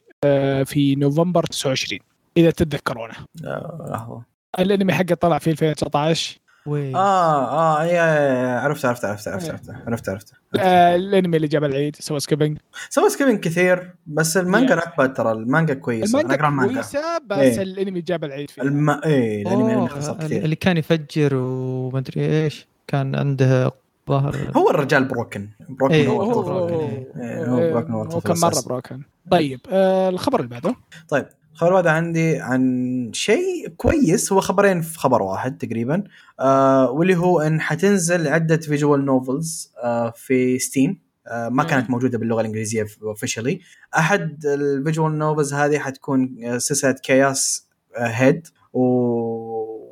[0.65, 1.99] في نوفمبر 29
[2.37, 3.13] إذا تتذكرونه.
[3.45, 4.21] آه، لحظة.
[4.59, 6.95] الأنمي حقه طلع في 2019 وي.
[6.95, 11.95] آه آه يا عرفت عرفت عرفت عرفت عرفت عرفت عرفت آه الأنمي اللي جاب العيد
[11.95, 12.57] سوى skipping.
[12.89, 16.19] سوى skipping كثير بس المانجا bad ترى المانجا كويسة.
[16.19, 17.61] أنا المانجا المانجا كويسة بس إيه.
[17.61, 18.63] الأنمي جاب العيد فيها.
[18.63, 18.89] الم...
[18.89, 20.43] إيه الأنمي مختصر كثير.
[20.43, 23.71] اللي كان يفجر ومدري إيش كان عنده
[24.09, 26.41] ظهر هو الرجال broken broken إيه، هو هو.
[26.41, 28.61] هو إيه، هو broken هو كان مرة.
[28.65, 30.75] broken طيب آه الخبر اللي بعده.
[31.09, 36.03] طيب الخبر هذا عندي عن شيء كويس هو خبرين في خبر واحد تقريبا
[36.39, 41.63] آه واللي هو إن حتنزل عدة visual novels آه في Steam آه ما.
[41.63, 43.59] كانت موجودة باللغة الإنجليزية officially
[43.97, 47.67] أحد ال visual novels هذه حتكون آه، سلسلة Chaos
[47.97, 48.47] Head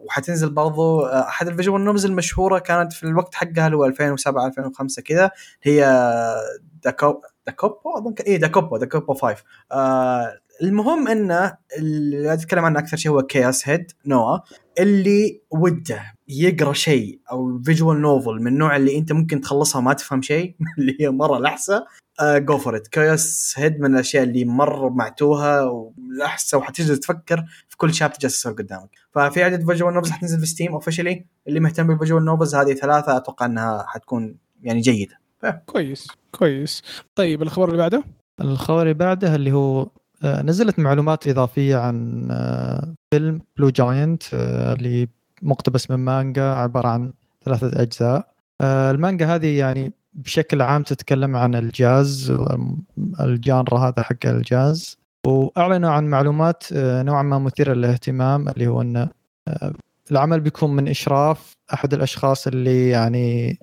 [0.09, 4.47] وحتنزل برضو آه، أحد ال visual novels المشهورة كانت في الوقت حقها اللي هو 2007
[4.47, 5.31] 2005 كذا
[5.63, 6.05] هي
[6.83, 9.35] داكو داكوبو أظن إيه داكوبو داكوبو 5
[9.71, 14.37] آه المهم إنه اللي أتكلم عنه أكثر شيء هو كياس هيد نوا
[14.79, 20.21] اللي وده يقرأ شيء أو فيجوال نوفل من النوع اللي أنت ممكن تخلصها وما تفهم
[20.21, 21.85] شيء اللي هي مرة لحسة.
[22.21, 27.93] جو فور ات كايوس هيد من الأشياء اللي مرة معتوها والاحسن وحتجلس تفكر في كل
[27.93, 28.89] شابتر جالس يصير قدامك.
[29.11, 33.45] ففي عدد فيجوال نوفلز حتنزل في ستيم اوفشلي اللي مهتم بالفيجوال نوفلز هذه ثلاثة أتوقع
[33.45, 35.19] إنها حتكون يعني جيدة.
[35.65, 36.81] كويس كويس.
[37.15, 38.03] طيب الخبر اللي بعده؟
[38.41, 39.87] الخبر اللي بعده اللي هو
[40.23, 45.07] آه، نزلت معلومات إضافية عن آه، فيلم Blue Giant اللي
[45.41, 47.13] مقتبس من مانجا عبارة عن
[47.45, 48.33] ثلاثة أجزاء.
[48.61, 52.37] آه، المانجا هذه يعني بشكل عام تتكلم عن الجاز
[53.19, 54.97] ال genre هذا حق الجاز.
[55.25, 59.09] وأعلنوا عن معلومات نوعا ما مثيرة للاهتمام اللي هو إن
[60.11, 63.59] العمل بيكون من إشراف أحد الأشخاص اللي يعني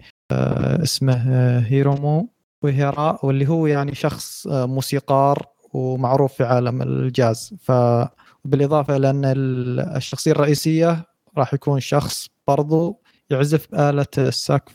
[0.82, 1.14] اسمه
[1.58, 2.28] هيرومو
[2.62, 7.54] وهيراء واللي هو يعني شخص موسيقار ومعروف في عالم الجاز.
[7.62, 9.22] فبالاضافه لأن
[9.96, 11.04] الشخصية الرئيسية
[11.38, 14.70] راح يكون شخص برضو يعزف بآلة الساك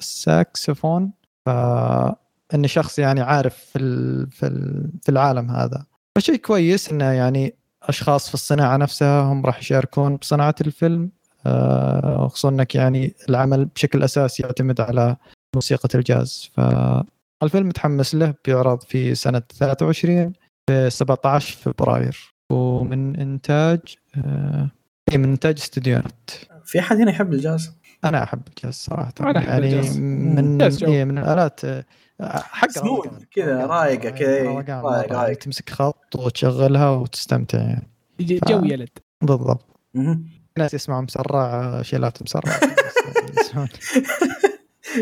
[0.00, 1.12] الساكسفون
[1.46, 3.78] فإن شخص يعني عارف في
[4.30, 4.48] في
[5.02, 5.84] في العالم هذا.
[6.18, 11.10] فشيء كويس إنه يعني أشخاص في الصناعة نفسها هم راح يشاركون بصناعة الفيلم.
[11.46, 15.16] آه، خصوصا إنك يعني العمل بشكل أساسي يعتمد على
[15.54, 16.50] موسيقى الجاز.
[16.54, 20.32] فالفيلم متحمس له بيعرض في سنة 23
[20.70, 22.34] في 17 فبراير.
[22.52, 23.80] ومن إنتاج
[24.16, 24.70] آه،
[25.12, 26.30] إيه، من إنتاج استديوهات
[26.64, 27.72] في أحد هنا يحب الجاز؟
[28.04, 29.98] أنا أحب الجاز صراحة أنا أحب يعني الجاز.
[29.98, 31.84] من إيه من الآلات آه،
[32.20, 32.68] حق.
[33.34, 33.66] كذا،.
[33.66, 34.64] رايقة كذا، إيه.
[34.70, 35.12] رايق،.
[35.12, 35.38] رايق.
[35.38, 37.88] تمسك خط وتشغلها وتستمتع يعني
[38.20, 38.88] ج- جو يلد
[39.22, 39.66] بالضبط.
[40.58, 42.60] ناس يسمعوا مسرع شيلات مسرع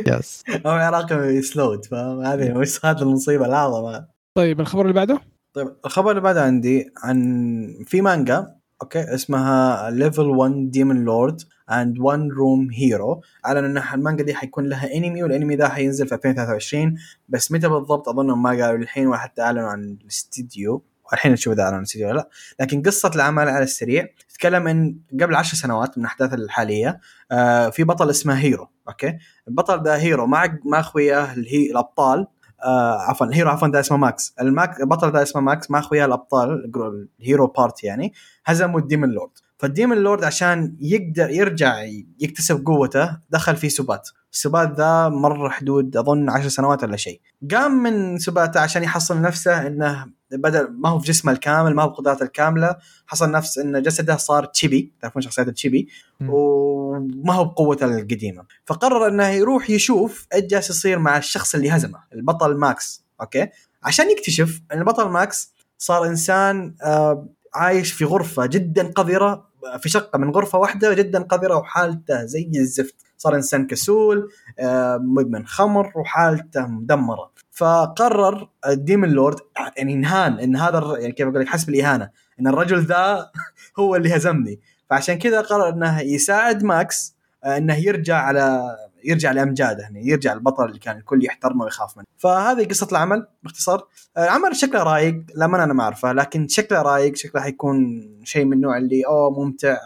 [0.07, 5.21] yes هو عراقي slowed فاهم هذه وش المصيبة الأعظم طيب الخبر اللي بعده
[5.55, 11.99] طيب الخبر اللي بعده عندي عن في مانجا أوكي؟ اسمها Level 1 Demon Lord and
[11.99, 16.95] One Room Hero اعلنوا ان المانجا دي حيكون لها أنمي والأنمي ده حينزل في 2023
[17.29, 20.85] بس متى بالضبط؟ اظنهم ما قالوا الحين ولا حتى أعلنوا عن الاستديو.
[21.11, 22.29] والحين نشوف إذا أعلنوا عن الاستديو ولا لا.
[22.61, 24.07] لكن قصة العمل على السريع.
[24.29, 27.01] تتكلم إن قبل عشر سنوات من الاحداث الحالية
[27.33, 32.27] آه في بطل اسمه hero أوكي؟ البطل ده hero مع مع اخوياه الأبطال.
[32.65, 34.35] آه عفوا ال hero عفوا ده اسمه ماكس.
[34.41, 36.73] الماك البطل ده اسمه ماكس مع اخوياه الأبطال
[37.21, 38.13] ال hero party يعني
[38.45, 39.31] هزموا ال demon lord.
[39.59, 41.83] فال demon lord عشان يقدر يرجع
[42.21, 44.09] يكتسب قوته دخل في سبات.
[44.33, 47.21] السبات ذا مر حدود أظن عشر سنوات ولا شيء.
[47.51, 51.89] قام من سباته عشان يحصل نفسه إنه بدل ما هو في جسمه الكامل ما هو
[51.89, 55.89] بقدراته الكاملة حصل نفس إن جسده صار chibi تعرفون شخصيات ال chibi.
[56.29, 58.45] وما هو بقوته القديمة.
[58.67, 63.49] فقرر إنه يروح يشوف إيش جالس يصير مع الشخص اللي هزمه البطل ماكس أوكي؟
[63.83, 70.19] عشان يكتشف إن البطل ماكس صار إنسان آه عايش في غرفة جدا قذرة في شقة
[70.19, 72.95] من غرفة واحدة جدا قذرة وحالته زي الزفت.
[73.19, 77.31] صار إنسان كسول آه مدمن خمر وحالته مدمرة.
[77.61, 79.37] فقرر ال demon lord
[79.77, 83.31] يعني انهان إن هذا يعني كيف أقول لك حسب الإهانة إن الرجل ذا
[83.79, 84.61] هو اللي هزمني.
[84.91, 90.65] فعشان كذا قرر إنه يساعد ماكس آه، إنه يرجع على يرجع لأمجاده يعني يرجع البطل
[90.65, 92.07] اللي كان الكل يحترمه ويخاف منه.
[92.17, 93.89] فهذه قصة العمل باختصار.
[94.17, 98.53] آه، العمل شكله رايق لما أنا ما أعرفه لكن شكله رايق شكله حيكون شيء من
[98.53, 99.77] النوع اللي أوه ممتع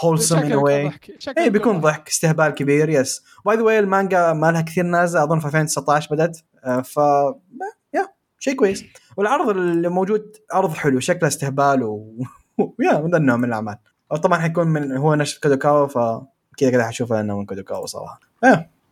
[0.00, 0.92] هولسم ان واي
[1.38, 2.08] اي بيكون ضحك.
[2.08, 6.38] استهبال كبير yes by the way المانجا ما لها كثير نازلة أظن في 2019 بدأت.
[6.64, 6.96] آه، ف
[7.94, 8.84] yeah شيء كويس.
[9.16, 12.14] والعرض اللي موجود عرض حلو شكله استهبال و
[12.84, 13.76] yeah من النوع من الأعمال.
[14.22, 18.20] طبعا حيكون من هو نشر كادوكاوا فكذا كذا حشوفه انه من كادوكاوا صراحة.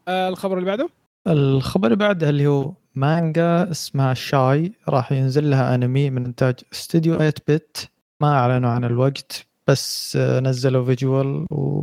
[0.09, 0.89] آه الخبر اللي بعده؟
[1.27, 7.15] الخبر اللي بعده اللي هو مانجا اسمها شاي راح ينزل لها أنمي من إنتاج استوديو
[7.15, 11.83] 8bit ما أعلنوا عن الوقت بس آه، نزلوا فيجوال و...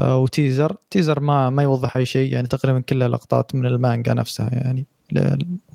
[0.00, 0.76] آه، وتيزر.
[0.90, 4.86] تيزر ما ما يوضح أي شيء يعني تقريبا كلها لقطات من المانجا نفسها يعني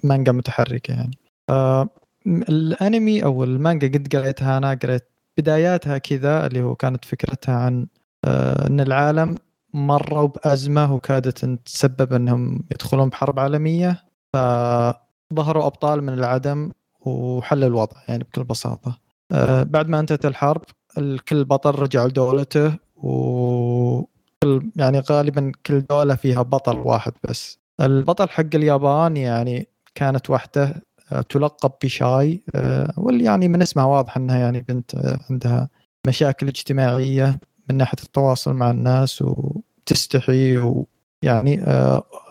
[0.04, 1.18] المانجا متحركة يعني.
[1.50, 1.90] آه،
[2.28, 5.04] الأنمي أو المانجا قد قريتها أنا قريت
[5.38, 7.88] بداياتها كذا اللي هو كانت فكرتها عن آه،
[8.26, 9.36] إن العالم
[9.74, 14.04] مروا بأزمة وكادت إن تسبب إنهم يدخلون بحرب عالمية
[14.34, 19.00] فظهروا أبطال من العدم وحل الوضع يعني بكل بساطة.
[19.32, 20.62] آه، بعد ما انتهت الحرب
[20.98, 27.60] الكل بطل رجع لدولته وكل يعني غالبا كل دولة فيها بطل واحد بس.
[27.82, 34.18] البطل حق اليابان يعني كانت وحدة آه، تلقب بشاي آه، واللي يعني من اسمها واضح
[34.18, 35.70] إنها يعني بنت آه، عندها
[36.08, 37.40] مشاكل اجتماعية.
[37.70, 41.66] من ناحية التواصل مع الناس وتستحي ويعني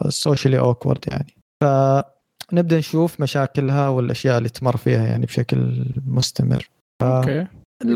[0.08, 1.36] socially awkward يعني.
[1.60, 6.68] فنبدأ نشوف مشاكلها والأشياء اللي تمر فيها يعني بشكل مستمر.
[7.00, 7.04] ف...
[7.04, 7.46] أوكي.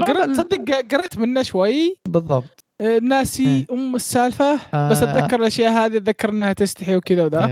[0.07, 1.97] قرأت تصدق قريت منه شوي.
[2.09, 2.65] بالضبط.
[2.81, 4.93] آه، ناسي أم السالفة بس آه.
[4.93, 7.47] أتذكر الأشياء هذه أتذكر إنها تستحي وكذا وذا.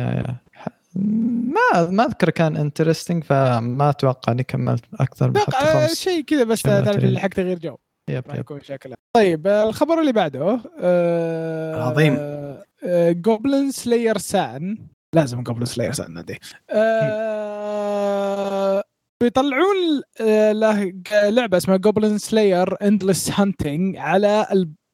[0.94, 6.24] ما ما أذكر كان interesting فما أتوقع إني كملت أكثر من حتى أتوقع خمس شيء
[6.24, 7.04] كذا بس تعرف.
[7.04, 7.76] اللي حق تغيير جو.
[8.08, 12.18] yep راح yep يكون شكله طيب آه، الخبر اللي بعده آه عظيم.
[13.12, 14.78] Goblin Slayer سان
[15.14, 16.38] لازم Goblin Slayer سان نادي
[16.70, 18.82] آه
[19.22, 24.46] بيطلعون آه له لعبة اسمها Goblin Slayer Endless Hunting على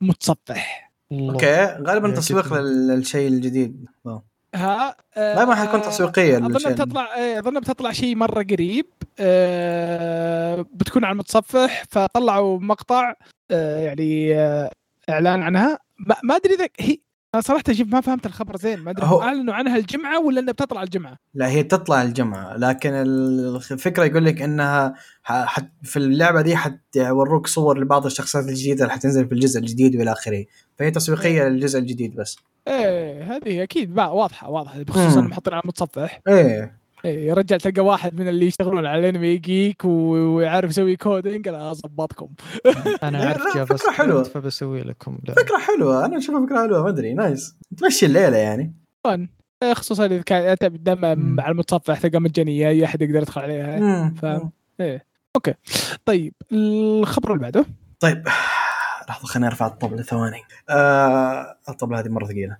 [0.02, 0.92] المتصفح.
[1.12, 4.24] أوكي غالبا تسويق للشيء الجديد آه.
[4.54, 6.70] ها آه لا، ما حتكون تسويقية أظن للشيء.
[6.72, 8.86] بتطلع إيه، أظن بتطلع شيء مرة قريب
[9.20, 13.14] آه بتكون على المتصفح فطلعوا مقطع
[13.50, 14.70] آه يعني آه
[15.10, 16.98] إعلان عنها ما, ما أدري إذا هي
[17.34, 18.78] أنا صراحة شوف ما فهمت الخبر زين.
[18.78, 22.90] ما أدري هو- اعلنوا عنها الجمعة ولا إنها بتطلع الجمعة؟ لا هي تطلع الجمعة لكن
[22.94, 29.28] الفكرة يقول لك إنها حت في اللعبة دي حتوروك صور لبعض الشخصيات الجديدة اللي حتنزل
[29.28, 30.44] في الجزء الجديد وإلى آخره.
[30.78, 32.36] فهي تسويقية للجزء الجديد بس.
[32.68, 34.82] إيه هذه أكيد واضحة واضحة.
[34.82, 35.18] بخصوص مم.
[35.18, 36.20] انهم حاطين على المتصفح.
[36.28, 36.83] إيه إيه.
[37.04, 39.88] يا رجال تلقى واحد من اللي يشتغلون على الانمي جيك و-
[40.36, 42.28] ويعرف يسوي coding أنا اظبطكم
[43.02, 44.22] أنا لا، اعرف لا، Java فكرة حلوة.
[44.22, 45.42] سكريبت فبسوي لكم لعبة.
[45.42, 46.04] فكرة حلوة.
[46.06, 47.14] أنا أشوفها فكرة حلوة ما أدري.
[47.14, 47.56] nice.
[47.78, 48.74] تمشي الليلة يعني.
[49.04, 49.28] فن
[49.62, 51.40] إيه، خصوصا إذا كانت دام مم.
[51.40, 53.80] على المتصفح تلقى مجانية أي أحد يقدر يدخل عليها.
[53.80, 54.14] مم.
[54.14, 54.50] فاهم.
[54.80, 55.04] إيه.
[55.36, 55.54] أوكي.
[56.04, 57.64] طيب الخبر اللي بعده.
[58.00, 58.28] طيب.
[59.08, 60.40] لحظة خليني أرفع الطبلة ثواني.
[60.70, 62.56] آه الطبلة هذه مرة ثقيلة.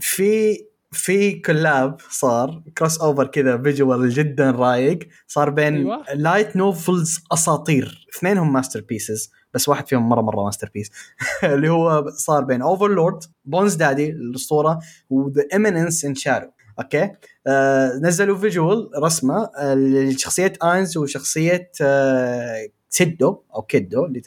[0.00, 0.58] في
[0.96, 6.04] في collab صار crossover كذا visual جدا رايق صار بين أيوة.
[6.14, 8.06] light novels أساطير.
[8.16, 10.90] اثنينهم masterpieces بس واحد فيهم مرة مرة masterpiece
[11.44, 14.78] اللي هو صار بين Overlord bones daddy الأسطورة
[15.10, 16.46] و The Eminence in Shadow
[16.78, 17.10] أوكي؟
[17.46, 24.22] آه نزلوا visual رسمة آه لشخصية اينز وشخصية آه سيدو أو كيدو اللي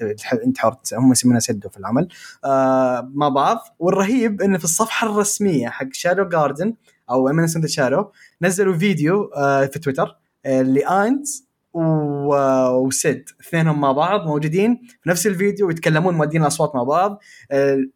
[0.45, 2.07] أنت حر هم يسمونها سيدو في العمل.
[2.45, 6.73] آه مع بعض والرهيب انه في الصفحة الرسمية حق Shadow Garden
[7.09, 8.05] أو Eminence in Shadow
[8.41, 15.27] نزلوا فيديو آه في تويتر آه لآينز و- وسيد اثنينهم مع بعض موجودين في نفس
[15.27, 17.19] الفيديو ويتكلمون مودين الأصوات مع بعض.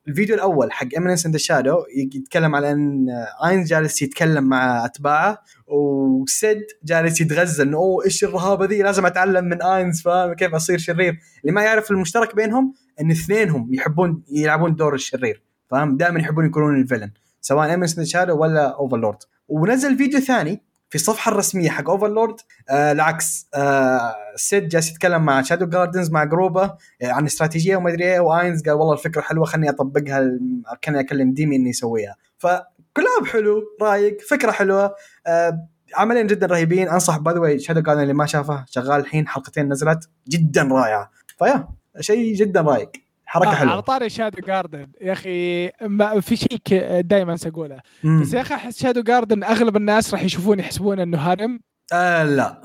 [0.07, 1.75] الفيديو الأول حق Eminence in Shadow
[2.15, 3.05] يتكلم على إن
[3.45, 9.45] آينز جالس يتكلم مع أتباعه وسيد جالس يتغزل إنه أوه إيش الرهابة ذي؟ لازم أتعلم
[9.45, 14.75] من آينز فاهم؟ كيف أصير شرير؟ اللي ما يعرف المشترك بينهم إن اثنينهم يحبون يلعبون
[14.75, 17.11] دور الشرير فاهم؟ دائما يحبون يكونون ال villain
[17.41, 20.61] سواء Eminence in Shadow ولا Overlord ونزل فيديو ثاني
[20.93, 22.35] في الصفحة الرسمية حق Overlord
[22.69, 27.89] آه العكس آه سيد جالس يتكلم مع Shadow Garden مع جروبه آه عن استراتيجية وما
[27.89, 30.39] أدري إيه و Ainz قال والله الفكرة حلوة خلني أطبقها
[30.81, 34.95] كأني أكلم Demi إني يسويها فكلاب حلو رايق فكرة حلوة
[35.27, 36.89] آه عملين جدا رهيبين.
[36.89, 41.11] أنصح by the way Shadow Garden اللي ما شافه شغال الحين حلقتين نزلت جدا رائعة.
[41.37, 41.67] فيا
[41.99, 42.91] شيء جدا رايق
[43.33, 46.59] حركة آه على حلوة طاري Shadow Garden يا أخي ما في شيء
[47.01, 47.79] دائما اقوله.
[48.03, 51.59] بس يا أخي أحس Shadow Garden أغلب الناس راح يشوفون يحسبون إنه harem
[51.93, 52.61] آه لا.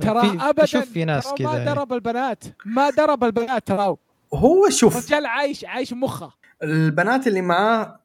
[0.00, 1.46] ترى ابدا أشوف في ناس ترى كذا.
[1.52, 1.64] ما.
[1.64, 2.44] درى بالبنات.
[2.66, 3.96] ما درى بالبنات ترى.
[4.34, 4.96] هو شوف.
[4.96, 6.32] الرجال عايش عايش مخه.
[6.62, 8.00] البنات اللي معاه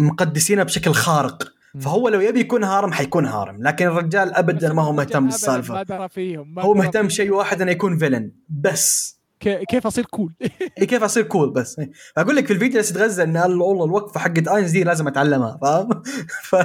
[0.00, 1.52] مقدسينه بشكل خارق.
[1.80, 3.62] فهو لو يبي يكون harem حيكون harem.
[3.62, 7.08] لكن الرجال ابدا ما هو مهتم بالسالفه ما درى فيهم ما هو مهتم فيهم.
[7.08, 8.32] شيء واحد إنه يكون villain.
[8.48, 9.15] بس.
[9.40, 10.32] كيف أصير cool
[10.78, 11.80] إيه كيف أصير cool بس.
[12.18, 15.58] أقول لك في الفيديو جالس يتغزل إن الله والله الوقفة حقت Ainz دي لازم أتعلمها
[15.62, 16.02] فاهم؟
[16.48, 16.56] ف...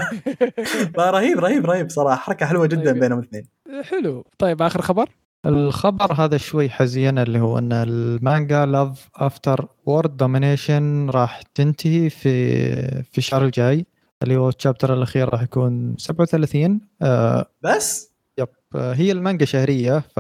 [0.97, 2.15] فرهيب رهيب رهيب صراحة.
[2.15, 2.99] حركة حلوة جدا طيب.
[2.99, 3.47] بينهم الاثنين.
[3.84, 4.25] حلو.
[4.38, 5.10] طيب آخر خبر؟
[5.45, 12.65] الخبر هذا شوي حزين اللي هو إن المانجا Love After World Domination راح تنتهي في
[13.03, 13.86] في الشهر الجاي.
[14.23, 18.47] اللي هو ال chapter الأخير راح يكون 37 آه بس؟ Yep.
[18.75, 20.19] آه هي المانجا شهرية ف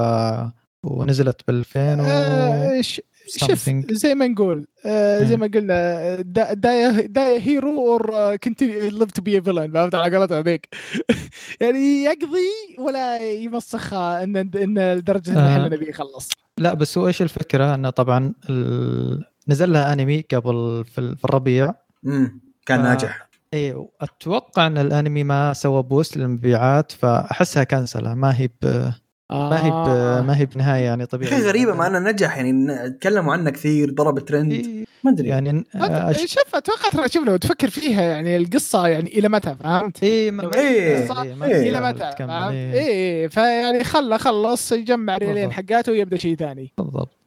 [0.83, 2.05] ونزلت بال 2000 و...
[2.05, 3.01] آه، ش-
[3.37, 3.69] شوف.
[3.91, 5.37] زي ما نقول آه، زي.
[5.37, 10.17] ما قلنا دا- die die a hero or كنت live to be villain فهمت على
[10.17, 10.69] قولتها هذيك
[11.61, 15.51] يعني يقضي ولا يمسخها إن إن لدرجة إن آه.
[15.53, 19.25] إحنا نبي يخلص لا بس هو إيش الفكرة إنه طبعا ال...
[19.47, 21.73] نزل لها أنمي قبل في ال- في الربيع
[22.05, 22.83] امم كان آه.
[22.83, 28.91] ناجح إيه أتوقع إن الأنمي ما سوى بوست للمبيعات فأحسها كنسله ما هي ب...
[29.31, 30.25] ما هي ب...
[30.27, 31.35] ما هي بنهاية يعني طبيعية.
[31.35, 35.27] شيء غريبة مع إنه نجح يعني تكلموا عنه كثير ضرب ترند إيه، ما أدري.
[35.27, 36.17] يعني أش...
[36.21, 40.43] شوف أتوقع ترى شوف لو تفكر فيها يعني القصة يعني إلى متى فهمت؟ إيه ما...
[40.55, 41.69] إيه، إيه، إيه.
[41.69, 42.73] إلى متى فهمت؟ إيه.
[42.73, 45.69] إيه فيعني خله خلص يجمع ريالين بالضبط.
[45.71, 46.73] حقاته ويبدأ شيء ثاني.
[46.77, 47.17] بالضبط.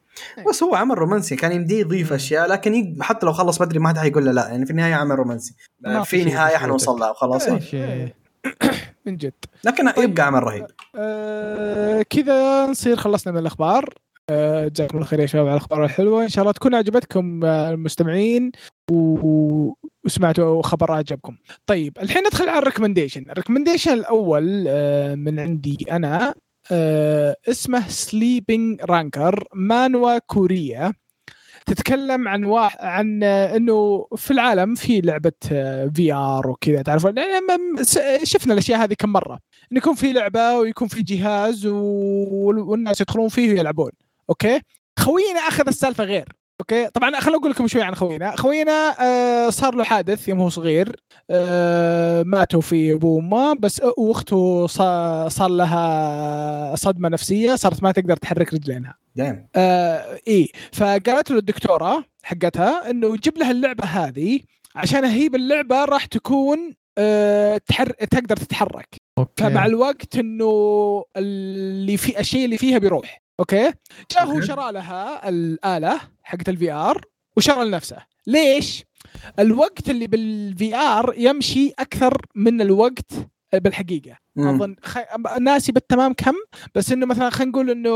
[0.49, 3.89] بس هو عمل رومانسي كان يمديه يضيف أشياء لكن يق- حتى لو خلص بدري ما
[3.89, 4.49] حد حيقول له لا.
[4.49, 5.55] يعني في النهاية عمل رومانسي.
[5.81, 6.57] ما في نهاية.
[6.57, 7.49] حنوصل لها وخلاص.
[9.07, 9.33] من جد.
[9.65, 10.11] لكن طيب.
[10.11, 10.67] يبقى عمل رهيب.
[10.97, 13.95] آه كذا نصير خلصنا من الأخبار.
[14.31, 16.23] آه، جزاكم الله خير يا شباب على الأخبار الحلوة.
[16.25, 18.53] إن شاء الله تكون عجبتكم آه، المستمعين
[18.91, 19.73] و-
[20.05, 21.37] وسمعتوا خبر عجبكم
[21.67, 23.25] طيب الحين ندخل على ال recommendation.
[23.31, 26.35] ال recommendation الأول آه، من عندي أنا
[27.49, 30.93] اسمه Sleeping Ranker مانوا كوريا
[31.67, 32.85] تتكلم عن وا...
[32.87, 35.33] عن آه، إنه في العالم في لعبة
[35.95, 37.41] VR وكذا تعرفون؟ يعني
[38.25, 39.39] شفنا الأشياء هذه كم مرة.
[39.73, 41.67] انه يكون في لعبة ويكون في جهاز.
[41.67, 43.91] والناس يدخلون فيه ويلعبون.
[44.31, 44.61] okay؟
[44.99, 46.29] خوينا أخذ السالفة غير.
[46.61, 46.91] okay.
[46.91, 50.97] طبعا خليني أقول لكم شوي عن خوينا خوينا آه صار له حادث يوم هو صغير.
[51.31, 58.17] آه ماتوا في أبوه وأمه بس وأخته صار, صار لها صدمة نفسية صارت ما تقدر
[58.17, 58.95] تحرك رجلينها.
[59.17, 59.47] دايم.
[59.57, 64.41] آه إيه فقالت له الدكتورة حقتها إنه جيب لها اللعبة هذه
[64.75, 67.91] عشان هي باللعبة راح تكون آه تحر...
[67.91, 68.97] تقدر تتحرك.
[69.19, 69.45] okay.
[69.45, 73.24] فمع الوقت إنه اللي في الشيء اللي فيها بيروح.
[73.41, 73.73] okay؟
[74.11, 74.41] جاء هو.
[74.41, 77.01] شرى لها الآلة حقت ال VR
[77.37, 78.85] وشرى لنفسه ليش؟
[79.39, 83.13] الوقت اللي بال VR يمشي أكثر من الوقت
[83.55, 84.17] بالحقيقة.
[84.39, 84.99] أظن خ...
[85.41, 86.35] ناسي بالتمام كم
[86.75, 87.91] بس إنه مثلا خلينا نقول إنه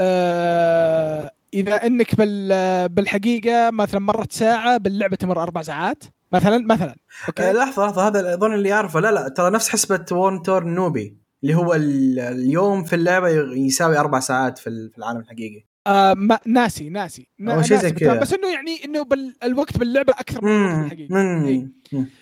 [0.00, 2.88] آه إذا إنك بال...
[2.88, 6.04] بالحقيقة مثلا مرت ساعة باللعبة تمر أربع ساعات.
[6.32, 6.90] مثلا مثلا.
[6.90, 10.64] آه، okay لحظة لحظة هذا أظن اللي اعرفه لا لا ترى نفس حسبة One Turn
[10.64, 15.64] Newbie اللي هو ال- اليوم في اللعبة يساوي أربع ساعات في ال- في العالم الحقيقي.
[15.86, 17.28] آه ما ناسي ناسي.
[17.38, 18.20] نا- شيء زي كذا.
[18.20, 19.34] بس إنه يعني إنه بال...
[19.42, 20.82] الوقت باللعبة أكثر من.
[20.82, 21.68] بالحقيقة إيه.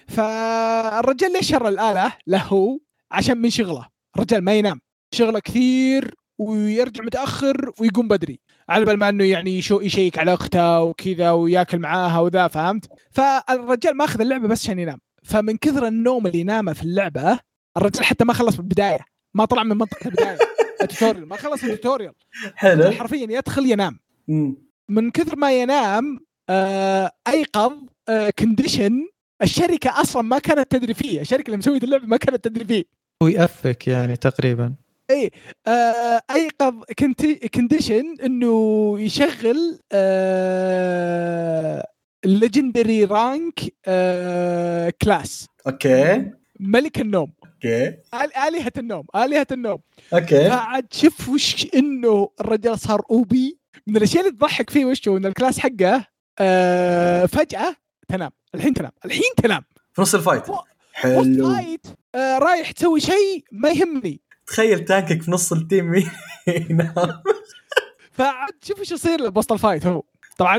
[0.08, 2.80] فالرجال ليش شرى الآلة؟ له
[3.10, 3.86] عشان من شغله.
[4.16, 4.80] الرجال ما ينام.
[5.14, 8.40] شغله كثير ويرجع متأخر ويقوم بدري.
[8.68, 12.88] على بال ما إنه يعني يشو ي check على أخته وكذا ويأكل معاها وذا فهمت؟
[13.10, 14.98] فالرجال ما أخذ اللعبة بس عشان ينام.
[15.22, 17.38] فمن كثر النوم اللي نامه في اللعبة
[17.76, 19.11] الرجال حتى ما خلص بالبداية.
[19.34, 20.38] ما طلع من منطقة البداية.
[20.82, 22.12] ال tutorial ما خلص ال tutorial
[22.54, 22.90] حلو.
[22.90, 23.98] حرفيا يدخل ينام.
[24.88, 27.72] من كثر ما ينام آه أيقظ
[28.08, 29.08] آه condition
[29.42, 31.20] الشركة أصلا ما كانت تدري فيه.
[31.20, 32.84] الشركة اللي مسوية اللعبة ما كانت تدري فيه.
[33.22, 34.74] و AFK يعني تقريبا.
[35.66, 36.74] آه أيقظ
[37.54, 41.86] كونديشن إنه يشغل آه
[42.24, 46.30] ليجندري رانك آه class okay.
[46.60, 47.32] ملك النوم.
[47.64, 47.96] okay.
[48.14, 49.78] آل- آلهة النوم آلهة النوم.
[50.14, 50.48] okay.
[50.48, 53.58] فعاد شوف وش إنه الرجال صار OP.
[53.86, 56.06] من الأشياء اللي تضحك فيه وش هو؟ إن ال class حقه
[56.38, 57.76] آه فجأة
[58.08, 58.30] تنام.
[58.54, 59.62] الحين تنام الحين تنام.
[59.92, 60.48] في نص ال fight.
[60.48, 60.58] و-
[60.92, 61.52] حلو.
[61.54, 64.20] fight آه رايح تسوي شيء ما يهمني.
[64.46, 65.94] تخيل tank ك في نص ال team
[66.70, 66.94] ينام.
[68.12, 70.02] فعاد شوف إيش يصير بوسط ال fight هو.
[70.38, 70.58] طبعا.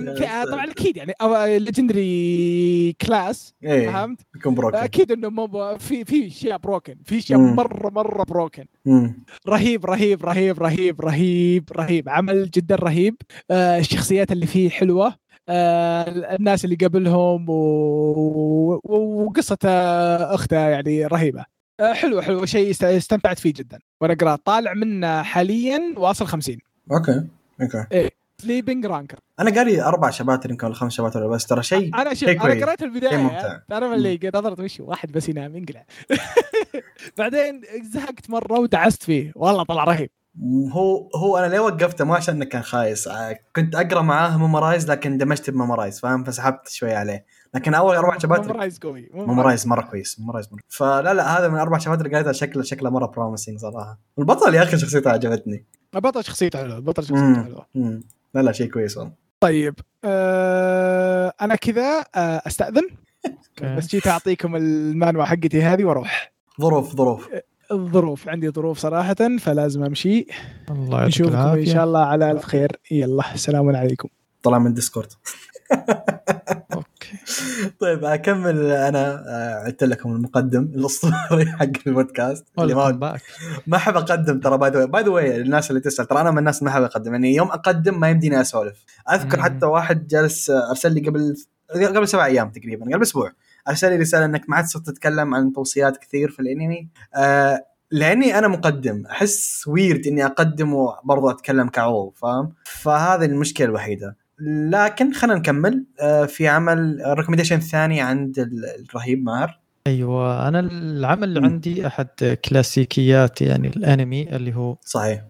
[0.52, 1.14] طبعا أكيد يعني
[1.60, 3.90] legendary class إيه.
[3.90, 7.40] فهمت؟ يكون broken أكيد إنه مو في في اشياء broken في اشياء.
[7.40, 9.24] مرة مرة broken مم.
[9.48, 12.10] رهيب رهيب رهيب رهيب رهيب رهيب.
[12.10, 13.16] عمل جدا رهيب.
[13.52, 15.16] آه الشخصيات اللي فيه حلوة.
[15.50, 18.80] آه الناس اللي قبلهم و...
[18.84, 21.46] وقصة آه أخته يعني رهيبة.
[21.80, 23.80] آه حلوة حلوة شيء است- استمتعت فيه جدا.
[24.02, 26.58] وأنا قرأت طالع منه حاليا واصل 50
[26.92, 27.24] okay
[27.62, 28.10] okay.
[28.44, 32.30] Sleeping Ranker أنا قاري أربع شباتر يمكن ولا خمس شباتر بس ترى شيء أنا شوف
[32.30, 33.60] شيء أنا شيء ممتع.
[33.70, 35.86] تعرف اللي نظرت وش؟ واحد بس ينام ينقلع.
[37.18, 37.62] بعدين
[37.94, 39.32] زهقت مرة ودعست فيه.
[39.36, 40.10] والله طلع رهيب.
[40.72, 43.08] هو هو أنا ليه وقفته؟ مو عشان إنه كان خايس.
[43.08, 47.26] آه، كنت أقرأ معاه Memorize لكن دمجت ب Memorize فاهم؟ فسحبت شوي عليه.
[47.54, 49.10] لكن أول أربع شباتر Memorize قوي.
[49.14, 50.20] Memorize مرة كويس.
[50.20, 54.00] Memorize مره فلا لا هذا من أربع شباتر قريتها شكله شكله مرة promising صراحة.
[54.18, 55.66] والبطل يا أخي شخصيته عجبتني.
[55.94, 57.44] بطل شخصيته حلوة بطل شخصيته.
[57.44, 57.68] حلوة.
[58.34, 59.14] لا لا شيء كويس والله.
[59.40, 62.90] طيب آه أنا كذا آه أستأذن.
[63.62, 66.34] بس جيت أعطيكم المانوا حقتي هذه وأروح.
[66.62, 67.30] ظروف ظروف.
[67.72, 70.28] الظروف عندي ظروف صراحة فلازم أمشي.
[70.72, 74.10] الله يعطيك نشوفكم إن شاء الله على الف خير يلا السلام عليكم.
[74.44, 75.08] طلع من ديسكورد
[77.82, 78.72] طيب أكمل.
[78.72, 82.46] أنا آه، عدت لكم المقدم الأسطوري حق البودكاست.
[82.60, 83.18] اللي ما.
[83.68, 86.38] ما أحب أقدم ترى by the by the way الناس اللي تسأل ترى أنا من
[86.38, 87.14] الناس ما أحب أقدم.
[87.14, 88.86] يعني يوم أقدم ما يمديني أسولف.
[89.12, 89.42] أذكر.
[89.42, 91.36] حتى واحد جالس آه، أرسل لي قبل
[91.76, 93.32] قبل سبع أيام تقريبا قبل أسبوع.
[93.70, 96.90] أرسل لي رسالة إنك ما عاد صرت تتكلم عن توصيات كثير في الأنمي.
[97.16, 99.06] آه لأني أنا مقدم.
[99.06, 104.18] أحس ويرد إني اقدم وبرضه أتكلم كعضو فاهم؟ فهذه المشكلة الوحيدة.
[104.70, 105.86] لكن خلينا نكمل.
[106.02, 111.48] آه في عمل ال recommendation الثاني عند ال- الرهيب ماهر أيوه أنا العمل اللي.
[111.48, 115.22] عندي أحد كلاسيكيات يعني الأنمي اللي هو صحيح.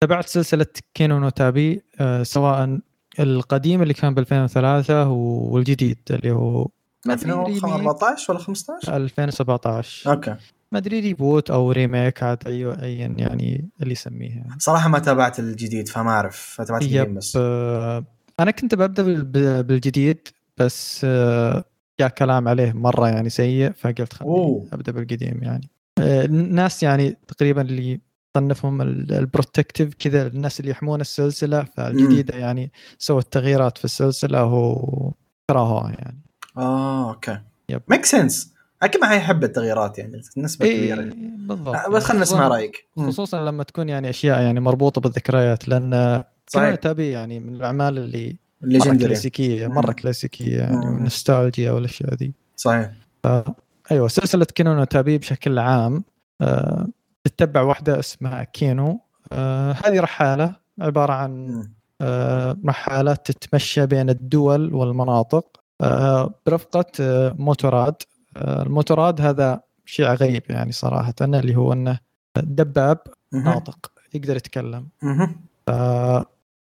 [0.00, 2.78] تابعت سلسلة كينو نو تابي آه، سواء
[3.20, 6.68] القديم اللي كان ب 2003 والجديد اللي هو
[7.06, 7.48] ما في remake.
[7.48, 10.36] 2014 ولا 15 2017 okay.
[10.72, 14.54] ما أدري reboot أو remake عاد اي ايا يعني اللي يسميه يعني.
[14.58, 16.54] صراحة ما تابعت الجديد فما أعرف.
[16.58, 17.38] تابعت القديم بس.
[17.40, 18.04] آه،
[18.40, 20.28] أنا كنت ببدأ بال- بالجديد
[20.58, 21.64] بس آه،
[22.00, 24.68] جاء كلام عليه مرة يعني سيء فقلت خليني.
[24.72, 25.68] أبدأ بالقديم يعني.
[25.98, 28.00] آه، الناس يعني تقريبا اللي
[28.36, 34.44] صنفهم ال- ال protective كذا الناس اللي يحمون السلسلة فالجديدة يعني سوت تغييرات في السلسلة
[34.44, 36.20] وكرهوها يعني.
[36.56, 37.38] آه okay.
[37.68, 37.82] yep.
[37.88, 41.74] make sense أكيد ما حيحب التغييرات يعني نسبه اي كبيره بالضبط.
[41.76, 42.88] آه، بس خلينا نسمع رأيك.
[42.96, 46.74] خصوصا لما تكون يعني أشياء يعني مربوطة بالذكريات لأن صحيح.
[46.74, 49.92] تابي يعني من الأعمال اللي مرة كلاسيكية مرة.
[49.92, 50.96] كلاسيكية يعني مم.
[50.96, 52.90] ونوستالجيا والأشياء ذي صحيح
[53.90, 56.04] أيوه سلسلة كينو نو تابي بشكل عام
[56.40, 56.88] آه،
[57.24, 59.00] تتبع واحدة اسمها كينو
[59.32, 61.62] آه، هذه رحالة عبارة عن.
[62.00, 67.94] آه، رحالة تتمشى بين الدول والمناطق آه، برفقة آه، موتوراد
[68.36, 71.98] آه، الموتوراد هذا شيء غريب يعني صراحة اللي هو إنه
[72.36, 72.98] دباب.
[73.32, 74.88] ناطق يقدر يتكلم.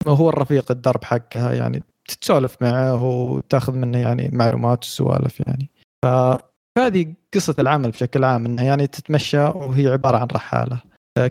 [0.08, 5.70] هو الرفيق الدرب حقها يعني تتسولف معه وتاخذ منه يعني معلومات وسوالف يعني.
[6.06, 10.82] فهذه قصة العمل بشكل عام إنها يعني تتمشى وهي عبارة عن رحالة.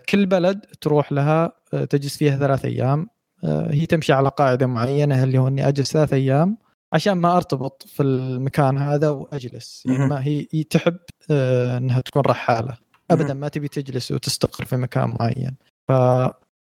[0.09, 1.53] كل بلد تروح لها
[1.91, 3.09] تجلس فيها ثلاث أيام.
[3.45, 6.59] هي تمشي على قاعدة معينة اللي هو إني أجلس ثلاث أيام
[6.93, 9.83] عشان ما أرتبط في المكان هذا وأجلس.
[9.87, 10.07] يعني.
[10.07, 10.97] ما هي تحب
[11.31, 12.77] آه، إنها تكون رحالة.
[13.11, 13.35] ابدا.
[13.35, 15.57] ما تبي تجلس وتستقر في مكان معين.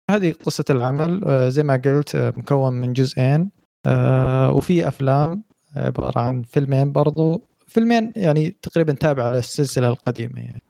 [0.08, 3.50] فهذه قصة العمل آه، زي ما قلت آه، مكون من جزئين
[3.86, 5.42] آه، وفي أفلام
[5.76, 7.48] عبارة عن فيلمين برضو.
[7.66, 10.62] فيلمين يعني تقريبا تابعة للسلسلة القديمة يعني.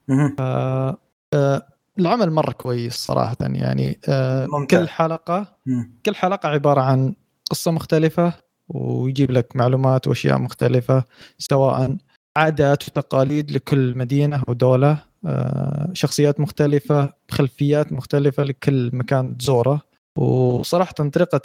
[1.99, 3.99] العمل مرة كويس صراحة يعني.
[4.53, 4.81] ممتاز.
[4.81, 5.47] كل حلقة.
[6.07, 7.15] كل حلقة عبارة عن
[7.51, 8.33] قصة مختلفة
[8.69, 11.05] ويجيب لك معلومات وأشياء مختلفة
[11.39, 11.97] سواء
[12.37, 15.08] عادات وتقاليد لكل مدينة ودولة
[15.93, 19.81] شخصيات مختلفة خلفيات مختلفة لكل مكان تزوره.
[20.17, 21.41] وصراحة طريقة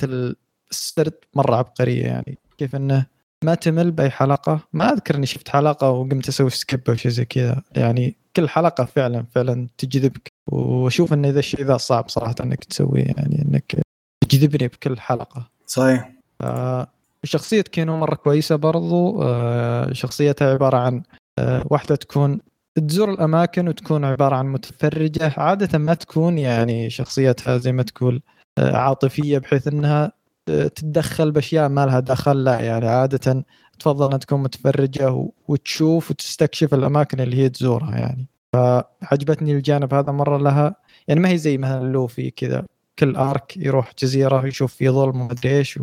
[0.72, 2.38] السرد مرة عبقرية يعني.
[2.58, 3.06] كيف إنه
[3.44, 4.60] ما تمل بأي حلقة.
[4.74, 7.62] ما أذكر إني شفت حلقة وقمت أسوي skip أو شيء زي كذا.
[7.76, 10.28] يعني كل حلقة فعلا فعلا تجذبك.
[10.52, 13.82] وأشوف إن إذا الشيء ذا صعب صراحة إنك تسويه يعني إنك
[14.30, 15.50] تجذبني بكل حلقة.
[15.68, 16.12] صحيح.
[16.42, 16.88] آه،
[17.24, 19.22] شخصية كينو مرة كويسة برضو.
[19.24, 21.04] آه، شخصيتها عبارة عن
[21.40, 22.40] آه، واحدة تكون
[22.76, 25.34] تزور الأماكن وتكون عبارة عن متفرجة.
[25.38, 28.22] عادة ما تكون يعني شخصيتها زي ما تقول
[28.58, 30.12] آه، عاطفية بحيث أنها
[30.50, 32.44] آه، تتدخل بأشياء ما لها دخل.
[32.44, 33.46] لا يعني عادة
[33.80, 38.28] تفضل أنها تكون متفرجة و- وتشوف وتستكشف الأماكن اللي هي تزورها يعني.
[38.54, 40.76] فعجبتني الجانب هذا مرة لها.
[41.08, 42.66] يعني ما هي زي مثلا لوفي كذا
[43.00, 45.80] كل arc يروح جزيرة يشوف في ظلم ومدري إيش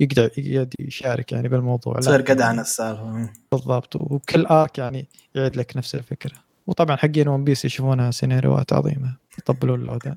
[0.00, 1.94] ويقدر يقعد يشارك يعني بالموضوع.
[2.00, 3.32] تصير قدع عن السالفة مم.
[3.52, 3.96] بالضبط.
[3.96, 6.32] وكل arc يعني يعيد لك نفس الفكرة.
[6.66, 10.16] وطبعا حقين ون بيس يشوفونها سيناريوهات عظيمة يطبلوا لأودا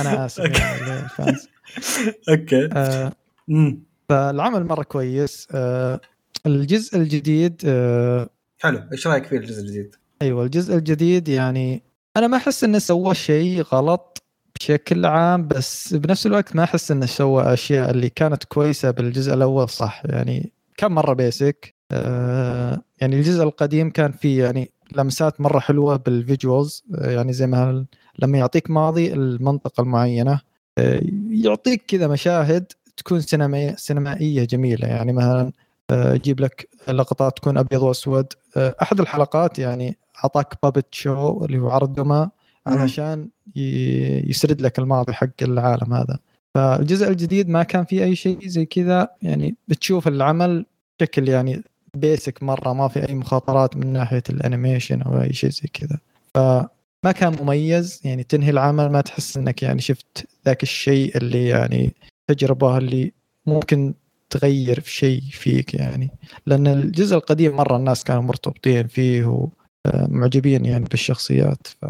[0.00, 1.48] أنا آسف يعني لل fans
[2.30, 2.68] okay.
[2.72, 3.12] آه.
[4.08, 5.48] فالعمل مرة كويس.
[5.52, 6.00] آه
[6.46, 8.28] الجزء الجديد آه
[8.60, 8.82] حلو.
[8.92, 11.82] إيش رأيك في الجزء الجديد؟ أيوه الجزء الجديد يعني
[12.16, 14.22] أنا ما أحس إنه سوى شيء غلط.
[14.60, 19.68] بشكل عام بس بنفس الوقت ما أحس إنه سوى أشياء اللي كانت كويسة بالجزء الأول
[19.68, 25.96] صح؟ يعني كان مرة basic آه يعني الجزء القديم كان فيه يعني لمسات مرة حلوة
[25.96, 27.84] بال visuals آه يعني زي ما
[28.18, 30.40] لما يعطيك ماضي المنطقة المعينة
[30.78, 31.00] آه
[31.30, 34.88] يعطيك كذا مشاهد تكون سينمائيه سينمائية جميلة.
[34.88, 35.52] يعني مثلا
[35.92, 38.26] يجيب لك لقطات تكون أبيض وأسود
[38.56, 42.28] أحد الحلقات يعني أعطاك puppet show اللي هو عرض دمى
[42.66, 43.28] علشان
[44.26, 46.18] يسرد لك الماضي حق العالم هذا.
[46.54, 50.66] فالجزء الجديد ما كان فيه أي شيء زي كذا يعني بتشوف العمل
[51.00, 51.62] بشكل يعني
[51.94, 55.98] basic مرة ما في أي مخاطرات من ناحية ال animation أو أي شيء زي كذا.
[56.34, 61.94] فما كان مميز يعني تنهي العمل ما تحس إنك يعني شفت ذاك الشيء اللي يعني
[62.28, 63.12] تجربة اللي
[63.46, 63.94] ممكن
[64.30, 66.10] تغير في شيء فيك يعني.
[66.46, 69.48] لأن الجزء القديم مرة الناس كانوا مرتبطين فيه
[69.86, 71.84] ومعجبين يعني بالشخصيات ف...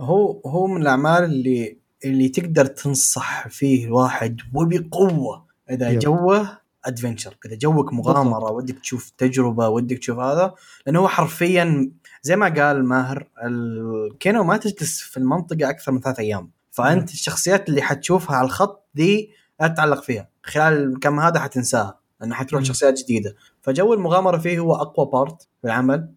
[0.00, 5.46] هو هو من الأعمال اللي اللي تقدر تنصح فيه الواحد وبقوة.
[5.70, 5.98] إذا yep.
[5.98, 8.52] جوك adventure إذا جوك مغامرة.
[8.52, 10.54] ودك تشوف تجربة ودك تشوف هذا.
[10.86, 11.90] لأنه هو حرفيا
[12.22, 16.50] زي ما قال ماهر الكينو ما تجلس في المنطقة أكثر من ثلاث أيام.
[16.70, 19.30] فأنت الشخصيات اللي حتشوفها على الخط دي
[19.60, 20.28] لا تتعلق فيها.
[20.42, 22.62] خلال الكم هذا حتنساها لأنه حتروح.
[22.62, 23.34] شخصيات جديدة.
[23.62, 26.08] فجو المغامرة فيه هو أقوى part في العمل.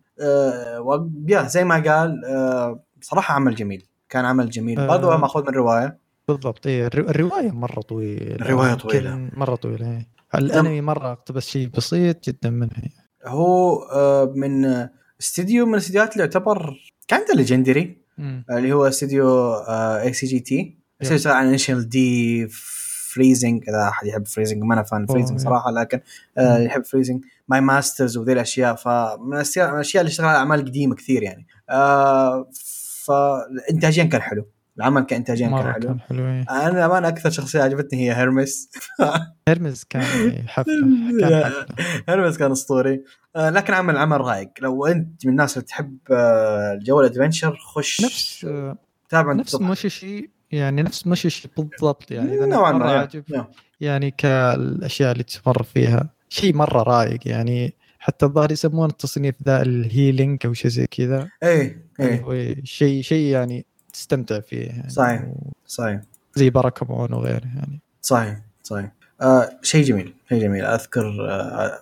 [1.27, 3.85] يا زي ما قال آه صراحة عمل جميل.
[4.09, 4.79] كان عمل جميل.
[4.79, 4.87] آه.
[4.87, 5.97] برضو مأخوذ من رواية.
[6.27, 6.67] بالضبط.
[6.67, 8.35] إيه الر- الرواية مرة طويلة.
[8.35, 9.29] الرواية يمكن طويلة.
[9.33, 10.07] مرة طويلة إيه.
[10.35, 12.81] الأنمي مرة أقتبس شيء بسيط جدا منها
[13.25, 14.91] هو آه من آه،
[15.21, 16.75] استديو من الاستديوهات اللي يعتبر
[17.07, 17.97] كان عنده legendary.
[18.51, 22.47] اللي هو استوديو اي سي جي تي استوديو شغال على انيشال دي
[23.13, 25.99] فريزنج إذا أحد يحب فريزنج ما أنا فان فريزنج أوه، صراحة لكن
[26.37, 26.57] آه.
[26.57, 28.75] يحب فريزنج ماي ماسترز وذي الأشياء.
[28.75, 31.47] فمن الأشياء من الأشياء اللي اشتغل على أعمال قديمة كثير يعني.
[31.69, 32.47] آه
[33.05, 34.45] فانتاجيا كان حلو.
[34.77, 35.81] العمل كانتاجيا كان حلو.
[35.81, 36.45] كان حلو إيه.
[36.49, 38.69] أنا أمان أكثر شخصية عجبتني هي هيرمس.
[39.47, 40.03] هرمز كان
[40.47, 41.51] حفله كان
[42.09, 43.03] هيرمس كان أسطوري.
[43.35, 44.49] آه لكن عمل عمل رايق.
[44.61, 48.01] لو أنت من الناس اللي تحب آه جو الأدفنشر خش.
[48.01, 48.77] نفس آه،
[49.09, 53.47] تابع نفس موشيشي يعني نفس موشيشي بالضبط يعني إذا نوعا ما yeah.
[53.81, 56.09] يعني كالأشياء اللي تمر فيها.
[56.29, 61.29] شيء مرة رايق يعني حتى الظاهر يسمون التصنيف ذا ال healing أو شيء زي كذا.
[61.43, 62.21] إيه اللي إيه.
[62.21, 64.89] هو شيء شيء يعني تستمتع فيه يعني.
[64.89, 65.25] صحيح.
[65.65, 66.01] صحيح.
[66.35, 67.81] زي باراكامون وغيره يعني.
[68.01, 68.91] صحيح صحيح.
[69.21, 70.65] آه شيء جميل شيء جميل.
[70.65, 71.79] أذكر آه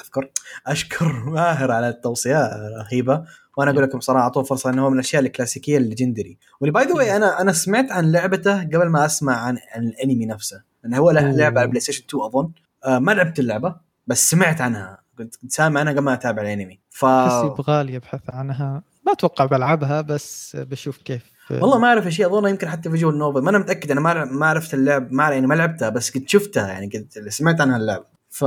[0.00, 0.30] أذكر
[0.66, 3.24] أشكر ماهر على التوصيه رهيبه
[3.56, 6.38] وأنا أقول لكم صراحة أعطوه فرصة إنه هو من الأشياء الكلاسيكية ال legendary.
[6.60, 10.26] واللي by the way أنا أنا سمعت عن لعبته قبل ما أسمع عن, عن الأنمي
[10.26, 10.62] نفسه.
[10.84, 11.32] لأنه هو له.
[11.32, 12.52] لعبة على بلاي ستيشن 2 أظن.
[12.84, 14.99] آه ما لعبت اللعبة بس سمعت عنها.
[15.22, 16.80] كنت سامع أنا قبل ما أتابع الأنمي.
[16.90, 18.82] ف احس يبغالي ابحث عنها.
[19.06, 21.30] ما أتوقع بلعبها بس بشوف كيف.
[21.50, 23.40] والله ما أعرف شيء اظن يمكن حتى visual novel.
[23.40, 26.68] ما أنا متأكد أنا ما ما عرفت اللعب ما يعني ما لعبتها بس قد شفتها
[26.68, 28.04] يعني قد سمعت عنها اللعبة.
[28.30, 28.44] ف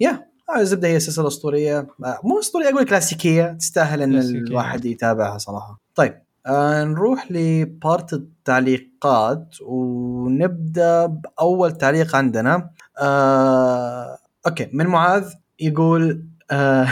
[0.00, 0.26] yeah
[0.56, 1.78] الزبدة هي سلسلة أسطورية.
[2.04, 4.38] آه، مو أسطورية أقول كلاسيكية تستاهل إن كلاسيكية.
[4.38, 5.80] الواحد يتابعها صراحة.
[5.94, 12.70] طيب آه نروح ل part التعليقات ونبدأ بأول تعليق عندنا.
[12.98, 15.32] آه okay من معاذ.
[15.60, 16.88] يقول آه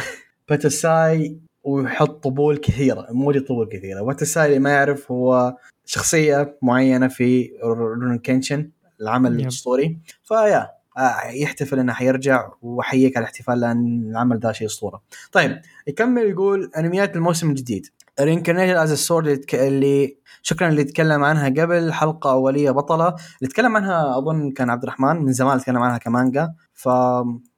[0.48, 4.02] باتساي ويحط طبول كثيرة ايموجي طبول كثيرة.
[4.02, 9.40] باتساي اللي ما يعرف هو شخصية معينة في رون كينشن العمل.
[9.40, 9.98] الأسطوري.
[10.24, 15.02] ف yeah آه، يحتفل إنه حيرجع وأحييك على الاحتفال لأن العمل ده شيء أسطورة.
[15.32, 17.86] طيب يكمل يقول أنميات الموسم الجديد.
[18.20, 23.08] Reincarnated as Sword اللي شكرا اللي تكلم عنها قبل حلقة أولية بطلة.
[23.08, 26.54] اللي تكلم عنها أظن كان عبد الرحمن من زمان تكلم عنها كمانجا.
[26.74, 26.88] ف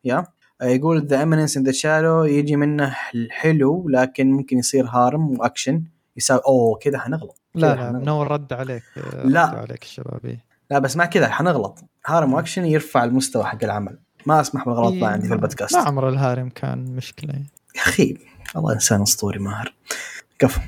[0.04, 0.26] yeah.
[0.62, 5.84] يقول The Eminence in the Shadow يجي منه الحلو لكن ممكن يصير harem و action
[6.16, 7.40] يساوي أوه كذا حنغلط.
[7.54, 7.92] لا لا.
[7.92, 8.82] منور رد عليك
[9.24, 9.46] لا.
[9.46, 10.44] ردوا عليك الشباب إيه.
[10.70, 11.84] لا بس ما كذا حنغلط.
[12.06, 13.98] harem و action يرفع المستوى حق العمل.
[14.26, 15.76] ما أسمح بالغلط ذا عندي في البودكاست.
[15.76, 17.46] ما عمر ال harem كان مشكلة يعني.
[17.76, 18.16] يا أخي
[18.54, 19.74] والله إنسان أسطوري ماهر.
[20.38, 20.60] كفو.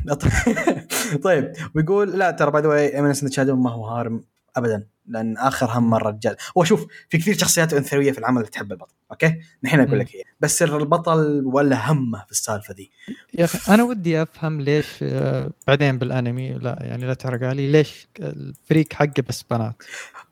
[1.25, 4.25] طيب ويقول لا ترى by the way Eminence Shadow ما هو harem.
[4.57, 6.37] ابدا لأن آخر هم الرجال.
[6.59, 10.17] هو شوف في كثير شخصيات أنثوية في العمل اللي تحب البطل okay؟ الحين أقول لك
[10.17, 12.91] هي بس البطل ولا همه في السالفة ذي.
[13.35, 18.09] يا أخي أنا ودي أفهم ليش آه، بعدين بالأنمي لا يعني لا تحرق علي ليش
[18.21, 19.75] الفريق حقه بس بنات؟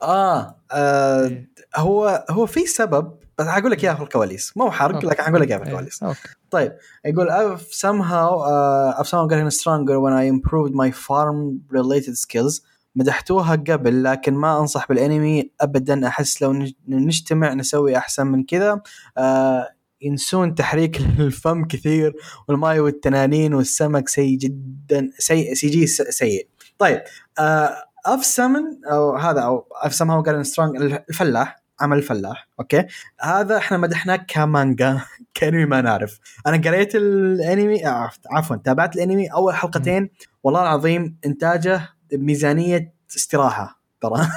[0.02, 1.48] آه, آه إيه.
[1.76, 4.56] هو هو في سبب بس حقول لك إياها في الكواليس.
[4.56, 5.06] مو حرق okay.
[5.06, 6.02] لكن حقول لك إياها في إيه، الكواليس.
[6.02, 6.18] okay.
[6.50, 6.72] طيب
[7.04, 12.62] يقول I've somehow uh, I've somehow gotten stronger when I improved my farm related skills.
[12.94, 18.80] مدحتوها قبل لكن ما أنصح بالأنمي ابدا أحس لو نج- نجتمع نسوي أحسن من كذا
[19.18, 19.68] آه
[20.02, 22.12] ينسون تحريك الفم كثير
[22.48, 26.48] والماي والتنانين والسمك سيء جدا سيء CG سيء.
[26.78, 27.02] طيب
[27.38, 27.74] آه
[28.06, 28.62] اف سمن
[28.92, 30.80] أو هذا أو اف somehow gotten strong
[31.10, 32.84] الفلاح عمل الفلاح okay.
[33.20, 35.00] هذا إحنا مدحناه كمانجا
[35.34, 36.18] كأنمي ما نعرف.
[36.46, 40.10] أنا قريت الأنمي آه، عفوا تابعت الأنمي أول حلقتين
[40.42, 44.28] والله العظيم إنتاجه بميزانيه استراحة ترى.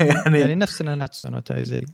[0.00, 1.84] يعني يعني نفسنا ناتسو تايزي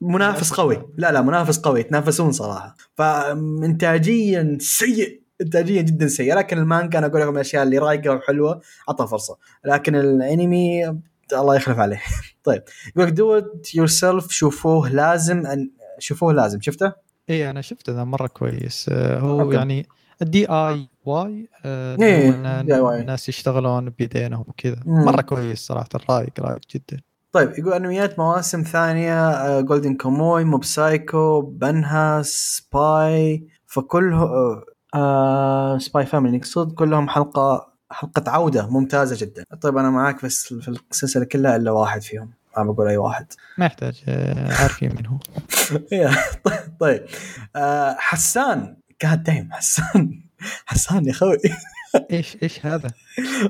[0.00, 0.82] منافس قوي.
[0.96, 1.80] لا لا منافس قوي.
[1.80, 2.76] يتنافسون صراحة.
[2.96, 5.20] فإنتاجيا سيء.
[5.40, 6.34] إنتاجيا جدا سيء.
[6.34, 9.36] لكن المانجا أنا أقول لكم الأشياء اللي رايقة وحلوة اعطها فرصة.
[9.64, 10.86] لكن الأنمي
[11.32, 12.02] الله يخلف عليه.
[12.44, 12.62] طيب.
[12.96, 13.42] يقول لك Do
[13.74, 16.60] Yourself شوفوه لازم ان شوفوه لازم.
[16.60, 16.92] شفته؟
[17.30, 18.86] اي أنا شفته ذا مرة كويس.
[18.92, 19.56] آه، هو okay.
[19.56, 19.86] يعني
[20.22, 22.30] ال DI Y آه، إيه،.
[23.00, 24.82] الناس يشتغلون بيدينهم وكذا.
[24.86, 27.00] مرة كويس صراحة رايق رايق جدا.
[27.32, 36.06] طيب يقول أنميات مواسم ثانية جولدن كوموي موب سايكو بنها سباي فكله آه، آه سباي
[36.06, 39.44] فاميلي نقصد كلهم حلقه حلقة عودة ممتازة جدا.
[39.60, 42.30] طيب أنا معاك بس في السلسلة كلها إلا واحد فيهم.
[42.56, 43.26] ما بقول أي واحد.
[43.58, 45.18] ما يحتاج آه، عارفين من هو.
[46.80, 47.04] طيب.
[47.56, 50.27] آه حسان كان دايم حسان.
[50.66, 51.36] حسان يا أخوي.
[52.10, 52.90] إيش إيش هذا؟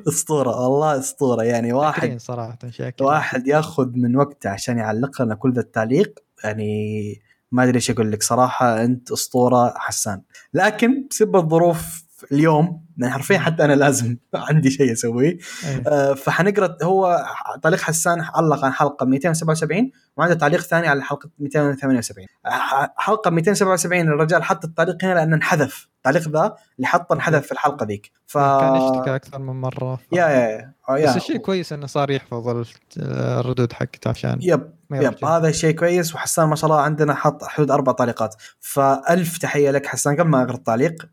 [0.08, 1.42] أسطورة والله أسطورة.
[1.42, 6.18] يعني واحد صراحة شاكر واحد ياخذ من وقته عشان يعلق لنا كل ذا التعليق.
[6.44, 7.22] يعني
[7.52, 8.22] ما أدري إيش أقول لك.
[8.22, 10.22] صراحة أنت أسطورة حسان.
[10.54, 15.38] لكن بسبب الظروف اليوم يعني حرفيا حتى أنا لازم عندي شيء أسويه.
[15.64, 15.82] إيه.
[15.86, 17.24] آه، فحنقرأ هو
[17.62, 24.00] تعليق حسان علق عن حلقة 277 وعنده تعليق ثاني على حلقة 278 ح- حلقة 277
[24.08, 25.88] الرجال حط التعليق هنا لأنه انحذف.
[25.98, 28.12] التعليق ذا اللي حطه انحذف في الحلقة ذيك.
[28.26, 29.96] ف كان يشتكى أكثر من مرة.
[29.96, 30.00] ف...
[30.12, 30.74] يا يا.
[30.90, 31.10] يا, يا.
[31.10, 32.66] بس الشيء كويس إنه صار يحفظ ال-
[32.98, 35.24] الردود حقته عشان yep yep.
[35.24, 39.86] هذا شيء كويس وحسان ما شاء الله عندنا حط حدود أربع تعليقات فألف تحية لك
[39.86, 41.08] حسان قبل ما أقرأ التعليق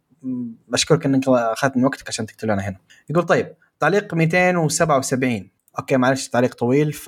[0.68, 2.78] بشكرك إنك أخذت من وقتك عشان تكتب لنا هنا.
[3.10, 5.50] يقول طيب تعليق 277
[5.80, 7.08] okay معلش تعليق طويل ف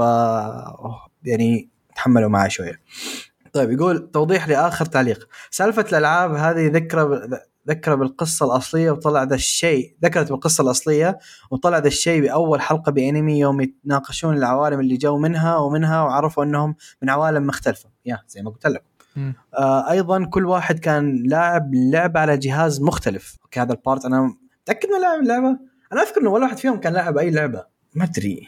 [1.23, 2.81] يعني تحملوا معي شوية.
[3.53, 5.27] طيب يقول توضيح لآخر تعليق.
[5.51, 7.29] سالفة الألعاب هذه ذكرى
[7.69, 11.19] ذكرى بالقصة الأصلية وطلع ذا الشيء ذكرت بالقصة الأصلية
[11.51, 16.75] وطلع ذا الشيء بأول حلقة بأنمي يوم يتناقشون العوالم اللي جو منها ومنها وعرفوا إنهم
[17.01, 17.89] من عوالم مختلفة.
[18.05, 18.77] yeah زي ما قلت مم.
[19.57, 23.37] آه أيضا كل واحد كان لاعب لعبة على جهاز مختلف.
[23.43, 25.57] okay هذا ال part أنا متأكد إنه لاعب اللعبه
[25.93, 27.63] أنا أذكر إنه ولا واحد فيهم كان لاعب أي لعبة.
[27.95, 28.47] ما أدري.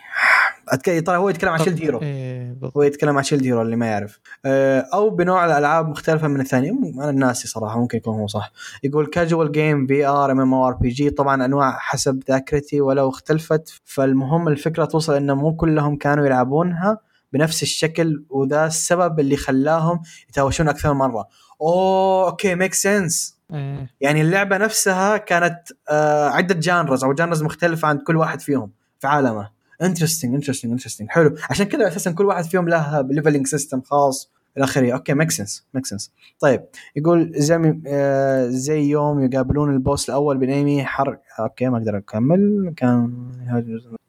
[0.83, 2.57] ترى هو يتكلم عن Shield Hero إيه.
[2.77, 4.19] هو يتكلم عن Shield Hero اللي ما يعرف.
[4.45, 8.51] آه، أو بنوع الألعاب مختلفة من الثانية أنا ناسي صراحة ممكن يكون هو صح.
[8.83, 13.09] يقول كاجوال جيم في ار ام ام ار بي جي طبعا أنواع حسب ذاكرتي ولو
[13.09, 13.81] اختلفت.
[13.83, 16.97] فالمهم الفكرة توصل إنه مو كلهم كانوا يلعبونها.
[17.33, 21.27] بنفس الشكل وذا السبب اللي خلاهم يتهاوشون أكثر من مرة.
[21.61, 23.89] أوه okay make sense إيه.
[24.01, 25.59] يعني اللعبة نفسها كانت
[25.89, 29.49] آه عدة genres أو genres مختلفة عند كل واحد فيهم في عالمه.
[29.81, 31.35] interesting interesting interesting حلو.
[31.49, 34.93] عشان كذا أساسا كل واحد فيهم له leveling system خاص إلى آخره.
[34.93, 36.61] okay make sense make sense طيب
[36.95, 42.73] يقول زي آه زي يوم يقابلون ال boss الأول بنيمي حرق okay ما أقدر أكمل.
[42.77, 43.13] كان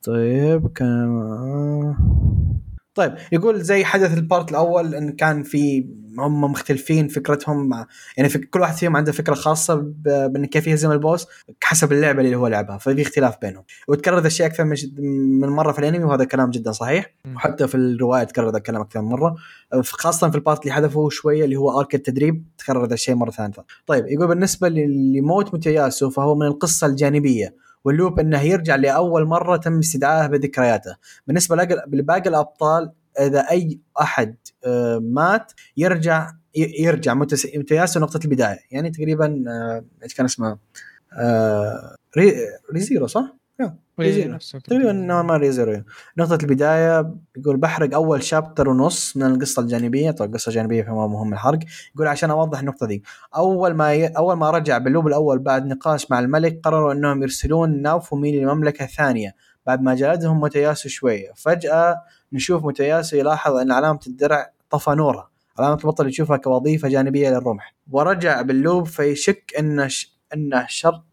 [0.03, 1.11] طيب كان
[3.01, 5.86] طيب يقول زي حدث ال part الأول إن كان في
[6.18, 7.86] هم مختلفين فكرتهم مع
[8.16, 9.74] يعني في كل واحد فيهم عنده فكرة خاصة
[10.05, 11.26] بان كيف يهزم ال boss
[11.62, 13.64] حسب اللعبة اللي هو لعبها ففي اختلاف بينهم.
[13.88, 14.64] وتكرر ذا الشيء أكثر
[14.98, 17.14] من مرة في الأنمي وهذا كلام جدا صحيح.
[17.34, 19.36] وحتى في الرواية تكرر ذا الكلام أكثر من مرة.
[19.82, 23.30] خاصة في ال part اللي حذفه شوية اللي هو arc التدريب تكرر ذا الشيء مرة
[23.30, 27.55] ثالثه طيب يقول بالنسبة لموت متياسو فهو من القصة الجانبية.
[27.84, 30.97] وال loop إنه يرجع لأول مرة تم استدعائه بذكرياته.
[31.26, 31.57] بالنسبة
[31.93, 38.59] لباقي الأبطال إذا أي أحد آه، مات يرجع يرجع متياسو نقطه البداية.
[38.70, 40.59] يعني تقريبا آه، إيش كان اسمه؟
[41.12, 42.33] آه، ري
[42.74, 43.39] ريزيرو صح؟
[44.64, 45.82] تقريبا نوعا ما ريزيرو
[46.18, 50.11] نقطة البداية يقول بحرق أول شابتر ونص من القصة الجانبية.
[50.11, 51.58] طبعا القصة الجانبية فما مهم الحرق.
[51.94, 53.02] يقول عشان أوضح النقطة دي
[53.36, 54.06] أول ما ي...
[54.06, 59.34] أول ما رجع باللوب الأول بعد نقاش مع الملك قرروا أنهم يرسلون ناوفومي لمملكة ثانية.
[59.66, 62.02] بعد ما جلدهم متياسو شوية فجأة
[62.32, 67.74] نشوف متياسو يلاحظ أن علامة الدرع طفى نورها علامة البطل يشوفها كوظيفة جانبية للرمح.
[67.90, 70.18] ورجع باللوب فيشك أن ش...
[70.34, 71.04] أنه شرط؟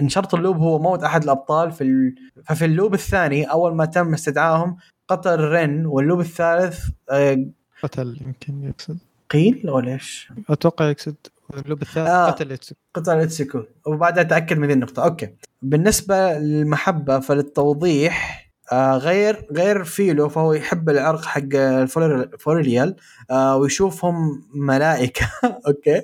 [0.00, 2.14] ان شرط ال loop هو موت أحد الأبطال في ال...
[2.44, 4.76] ففي ال loop الثاني أول ما تم استدعائهم
[5.08, 7.44] قتل رن وال loop الثالث آه،
[7.82, 8.98] قتل يمكن يقصد
[9.30, 11.14] قيل ولا إيش؟ أتوقع يقصد
[11.54, 12.30] ال loop الثالث آه.
[12.30, 12.74] قتل يتسو.
[12.94, 20.28] قتل اتسكو وبعدها تأكد من ذي النقطة okay بالنسبة للمحبة فللتوضيح آه غير غير فيلو
[20.28, 22.96] فهو يحب العرق حق الفوريل- فوريليال
[23.30, 25.26] آه ويشوفهم ملائكة
[25.68, 26.02] okay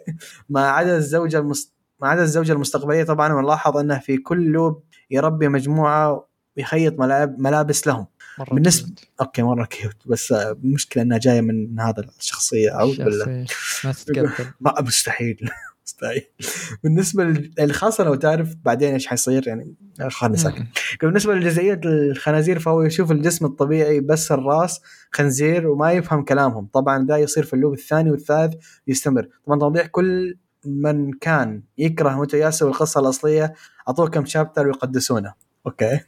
[0.48, 1.72] ما عدا الزوجة المست...
[2.02, 6.26] ما عدا الزوجة المستقبلية طبعا ونلاحظ أنه في كل loop يربي مجموعة
[6.56, 7.38] ويخيط ملاب...
[7.40, 8.06] ملابس لهم.
[8.38, 9.04] مرة بالنسبة- cute.
[9.20, 13.46] okay مرة cute بس المشكلة إنها جاية من هذا الشخصية اعوذ بالله
[13.84, 14.30] ما تتقبل
[14.86, 15.50] مستحيل.
[15.86, 16.22] مستحيل.
[16.84, 19.74] بالنسبة الخاصة لو تعرف بعدين إيش حيصير يعني
[20.08, 20.62] خلنا ساكت.
[21.02, 24.80] بالنسبة لجزئية الخنازير فهو يشوف الجسم الطبيعي بس الراس
[25.12, 26.66] خنزير وما يفهم كلامهم.
[26.66, 28.54] طبعا ده يصير في ال loop الثاني والثالث
[28.86, 29.28] يستمر.
[29.46, 30.36] طبعا توضيح كل
[30.66, 33.54] من كان يكره متياسو والقصة الأصلية
[33.88, 35.34] أعطوه كم chapter ويقدسونه.
[35.66, 36.00] okay.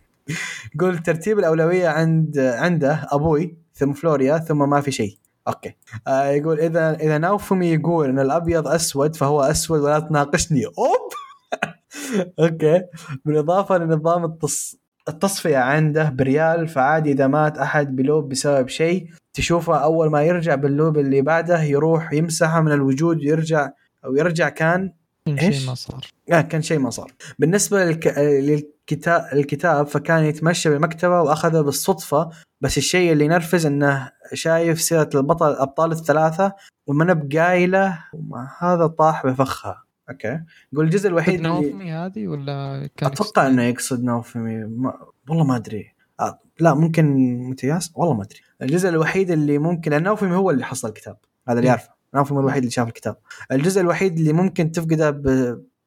[0.75, 5.17] يقول ترتيب الأولوية عند عنده أبوي ثم فلوريا ثم ما في شيء.
[5.49, 5.77] okay.
[6.07, 10.67] آه يقول اذا إذا ناوفمي يقول إن الأبيض أسود فهو أسود ولا تناقشني.
[10.67, 11.13] أوب!
[12.41, 12.83] okay.
[13.25, 14.77] بالإضافة لنظام التص...
[15.09, 20.55] التصفية عنده بريال فعادي إذا مات أحد ب loop بسبب شيء تشوفه أول ما يرجع
[20.55, 23.71] بال loop اللي بعده يروح يمسحه من الوجود ويرجع
[24.05, 24.93] أو يرجع كان؟
[25.39, 26.07] شيء ما صار.
[26.33, 27.13] آه كان شيء ما صار.
[27.39, 28.19] بالنسبة للك...
[28.19, 32.31] للكتاب الكتاب فكان يتمشى بالمكتبة وأخذه بالصدفة
[32.61, 36.53] بس الشيء اللي ينرفز إنه شايف سيرة البطل الأبطال الثلاثة
[36.87, 39.85] ومن بقايله وما هذا طاح بفخها.
[40.11, 40.41] أوكي.
[40.73, 44.65] يقول الجزء الوحيد اللي نوفمي هذه ولا كان أتوقع إنه يقصد نوفمي.
[44.65, 44.99] ما...
[45.29, 45.95] والله ما أدري.
[46.21, 46.39] آه.
[46.61, 47.17] لا ممكن
[47.51, 48.41] متياس؟ والله ما أدري.
[48.63, 51.17] الجزء الوحيد اللي ممكن نوفمي هو اللي حصل الكتاب.
[51.49, 51.69] هذا اللي إيه.
[51.69, 52.02] يعرفه.
[52.15, 53.17] نوفمي الوحيد اللي شاف الكتاب.
[53.53, 55.11] الجزء الوحيد اللي ممكن تفقده.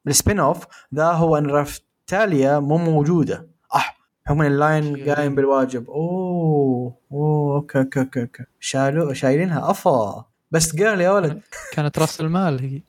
[0.06, 3.48] بال spin-off ذا هو إن رافتاليا مو موجودة.
[3.76, 3.98] أح
[4.30, 5.10] ان اللاين.
[5.10, 5.90] قايم بالواجب.
[5.90, 8.44] أوه أوه okay okay okay, okay.
[8.60, 9.72] شالوا شايلينها.
[9.72, 10.26] أفا.
[10.52, 11.42] بس قال يا ولد.
[11.74, 12.82] كانت راس المال هي.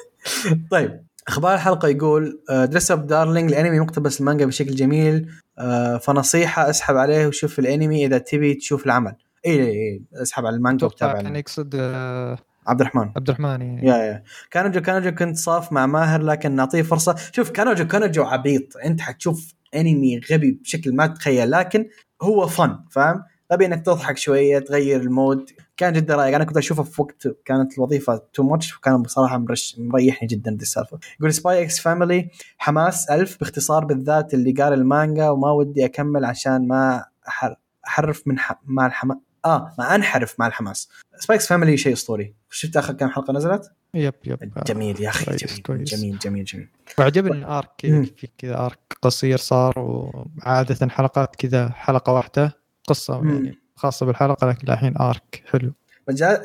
[0.70, 5.30] طيب أخبار الحلقة يقول Dress Up Darling الأنمي مقتبس المانجا بشكل جميل.
[5.58, 8.06] آه، فنصيحة اسحب عليه وشوف الأنمي.
[8.06, 9.14] إذا تبي تشوف العمل.
[9.46, 11.36] اي اي إي، اسحب على المانجا وتابع كان.
[11.36, 13.12] يقصد آه، عبد الرحمن.
[13.16, 13.86] عبد الرحمن يعني.
[13.88, 14.22] يا يا.
[14.50, 17.16] كانوجو كانوجو كنت صاف مع ماهر لكن نعطيه فرصة.
[17.32, 18.76] شوف كانوجو كانوجو عبيط.
[18.76, 21.88] أنت حتشوف أنمي غبي بشكل ما تتخيل لكن
[22.22, 25.50] هو فن فاهم؟ غبي إنك تضحك شوية تغير المود.
[25.76, 29.76] كان جدا رايق أنا كنت أشوفه في وقت كانت الوظيفة تو ماتش وكان بصراحة مرش
[29.78, 30.98] مريحني جدا دي السالفة.
[31.20, 36.68] يقول سباي إكس فاميلي حماس ألف باختصار بالذات اللي قال المانجا وما ودي أكمل عشان
[36.68, 37.56] ما أحر
[37.86, 38.60] أحرف من ح...
[38.64, 39.16] مع الحماس
[39.46, 40.88] آه ما أنحرف مع الحماس.
[41.18, 42.34] Spy x Family شيء أسطوري.
[42.50, 44.52] شفت آخر كم حلقة نزلت؟ yep yep.
[44.66, 45.94] جميل يا أخي جميل كويس.
[45.94, 46.68] جميل جميل جميل.
[46.98, 48.04] وعجبني ال arc مم.
[48.16, 52.56] في كذا arc قصير صار وعادة حلقات كذا حلقة واحدة
[52.88, 53.30] قصة مم.
[53.34, 55.72] يعني خاصة بالحلقة لكن الحين arc حلو.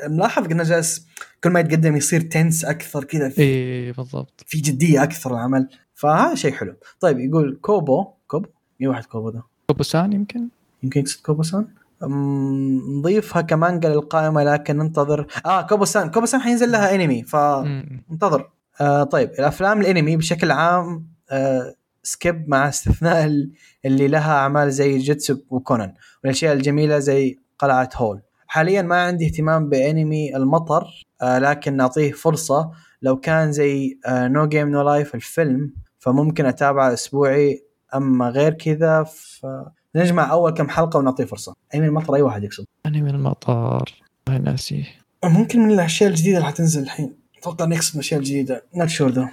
[0.08, 1.06] ملاحظ إنه جالس
[1.44, 4.44] كل ما يتقدم يصير tense أكثر كذا في, اي بالضبط.
[4.46, 5.68] في جدية أكثر العمل.
[5.94, 6.74] فهذا شيء حلو.
[7.00, 8.48] طيب يقول كوبو كوبو؟
[8.80, 10.48] مين واحد كوبو ده؟ كوبوسان يمكن؟
[10.82, 11.74] يمكن يقصد كوبوسان أم،
[12.06, 15.26] نضيفها كمانجا للقائمه لكن ننتظر.
[15.46, 18.04] آه كوبوسان كوبوسان حينزل لها انمي ف مم.
[18.10, 18.50] انتظر.
[18.80, 19.30] آه طيب.
[19.30, 23.52] الأفلام الانمي بشكل عام آه skip مع استثناء ال-
[23.84, 25.94] اللي لها أعمال زي جيتسو وكونان
[26.24, 30.86] والأشياء الجميلة زي قلعة هول حاليا ما عندي اهتمام بانمي المطر
[31.22, 32.70] آه لكن نعطيه فرصة.
[33.02, 37.64] لو كان زي No Game No Life الفيلم فممكن أتابعه أسبوعي.
[37.94, 39.06] أما غير كذا
[39.94, 41.54] فنجمع أول كم حلقة ونعطيه فرصة.
[41.74, 42.64] انمي المطر أي واحد يقصد.
[42.86, 43.92] انمي المطار.
[44.28, 44.84] ما ناسيه
[45.24, 47.14] ممكن من الأشياء الجديدة اللي حتنزل الحين.
[47.38, 49.28] أتوقع من الاشياء الجديده not sure ذا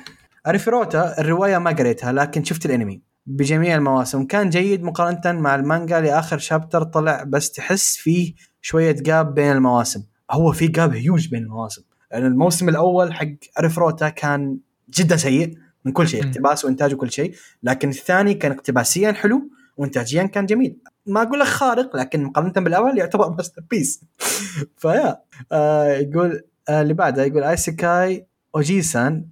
[0.47, 3.01] أريفيروتا الرواية ما قريتها لكن شفت الأنمي.
[3.25, 4.25] بجميع المواسم.
[4.25, 10.03] كان جيد مقارنة مع المانجا لآخر chapter طلع بس تحس فيه شوية gap بين المواسم.
[10.31, 11.81] هو في جاب هيوج بين المواسم.
[12.11, 13.27] يعني الموسم الأول حق
[13.59, 14.57] أريفيروتا كان
[14.89, 16.27] جدا سيء من كل شيء.
[16.27, 17.33] اقتباس وإنتاج وكل شيء.
[17.63, 19.49] لكن الثاني كان اقتباسيا حلو.
[19.79, 20.77] وانتاجيا كان جميل.
[21.05, 24.01] ما أقول لك خارق لكن مقارنة بالأول يعتبر masterpiece.
[24.81, 25.21] ف yeah
[25.51, 29.25] آه يقول آه اللي بعده يقول ايسيكاي أوجيسان.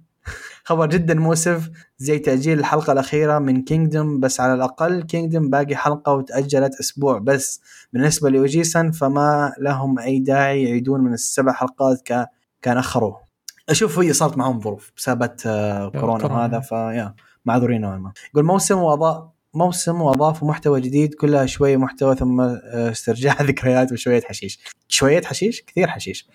[0.64, 6.12] خبر جدا مؤسف زي تأجيل الحلقة الأخيرة من Kingdom بس على الأقل Kingdom باقي حلقة
[6.12, 7.60] وتأجلت أسبوع بس.
[7.92, 12.26] بالنسبة لأوجيسان فما لهم أي داعي يعيدون من السبع حلقات ك...
[12.62, 13.20] كان أخروه.
[13.68, 16.34] أشوف هي صارت معهم ظروف بسبب آه كورونا كورونا.
[16.40, 18.12] وهذا فيا معذورين نوعا ما.
[18.34, 24.22] يقول موسم وأضاء موسم وأضافوا محتوى جديد كلها شوية محتوى ثم آه، استرجاع ذكريات وشوية
[24.22, 24.58] حشيش.
[24.88, 26.28] شوية حشيش؟ كثير حشيش.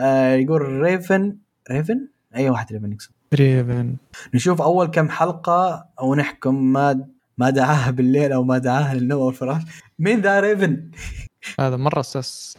[0.00, 1.36] آه يقول ريفن
[1.70, 3.96] ريفن؟ أي واحد ريفن يقصد؟ تقريبا
[4.34, 7.06] نشوف أول كم حلقة ونحكم ما
[7.38, 9.62] ما دعاها بالليل أو ما دعاها للنوم أو الفراش.
[9.98, 10.90] مين ذا ريفن؟
[11.60, 12.58] هذا مرة أساس.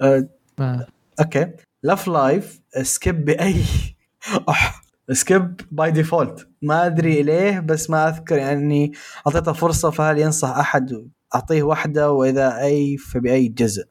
[0.00, 0.28] آه
[1.20, 1.50] okay.
[1.82, 3.62] Love Live skip by.
[5.12, 8.92] skip by default ما أدري ليه بس ما أذكر يعني
[9.26, 13.84] أعطيته فرصة فهل ينصح أحد أعطيه واحدة؟ وإذا أي فبأي جزء.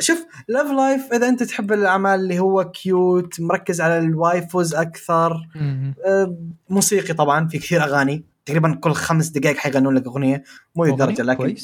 [0.00, 5.32] شوف Love Live إذا أنت تحب الأعمال اللي هو cute مركز على ال waifus أكثر.
[6.06, 6.36] آه،
[6.70, 8.24] موسيقي طبعا في كثير أغاني.
[8.46, 10.42] تقريبا كل خمس دقائق حيغنون لك أغنية.
[10.76, 11.54] مو للدرجه لكن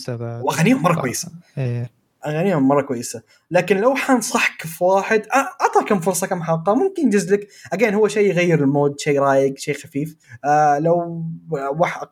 [0.43, 1.91] وأغانيهم مرة كويسه إيه.
[2.27, 3.23] اغانيهم مرة كويسة.
[3.51, 7.49] لكن لو حنصحك في واحد أعطى كم فرصة كم حلقة ممكن ينجز لك.
[7.73, 10.17] again هو شيء يغير ال mood شيء رايق شيء خفيف.
[10.45, 11.25] آه لو.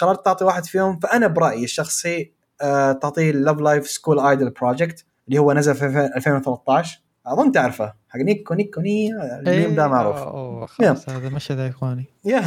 [0.01, 2.33] قررت تعطي واحد فيهم فأنا برأيي الشخصي
[2.63, 5.87] آه تعطيه Love Live School Idol Project اللي هو نزل في
[6.17, 10.16] 2013 اظن تعرفه حق نيكو نيكو ني الميم ده معروف.
[10.16, 12.43] إيه، اوه خلاص هذا مشهد ايقوني يا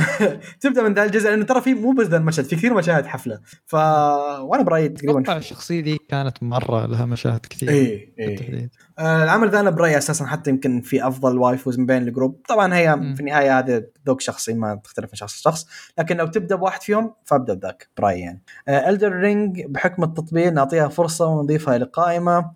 [0.59, 3.39] تبدأ من ذا الجزء لأنه ترى في مو بس ذا المشهد في كثير مشاهد حفلة.
[3.65, 8.69] ف وأنا برأيي تقريبا الشخصية دي كانت مرة لها مشاهد كثير إيه بالتحديد.
[8.99, 12.41] آه، العمل ذا أنا برأيي أساسا حتى يمكن في أفضل waifus من بين ال group
[12.49, 13.15] طبعا هي مم.
[13.15, 15.67] في النهاية هذا ذوق شخصي ما تختلف من شخص لشخص.
[15.97, 18.43] لكن لو تبدأ بواحد فيهم فابدأ بذاك برأيي يعني.
[18.67, 22.51] Elden Ring بحكم التطبيق نعطيها فرصة ونضيفها لقائمه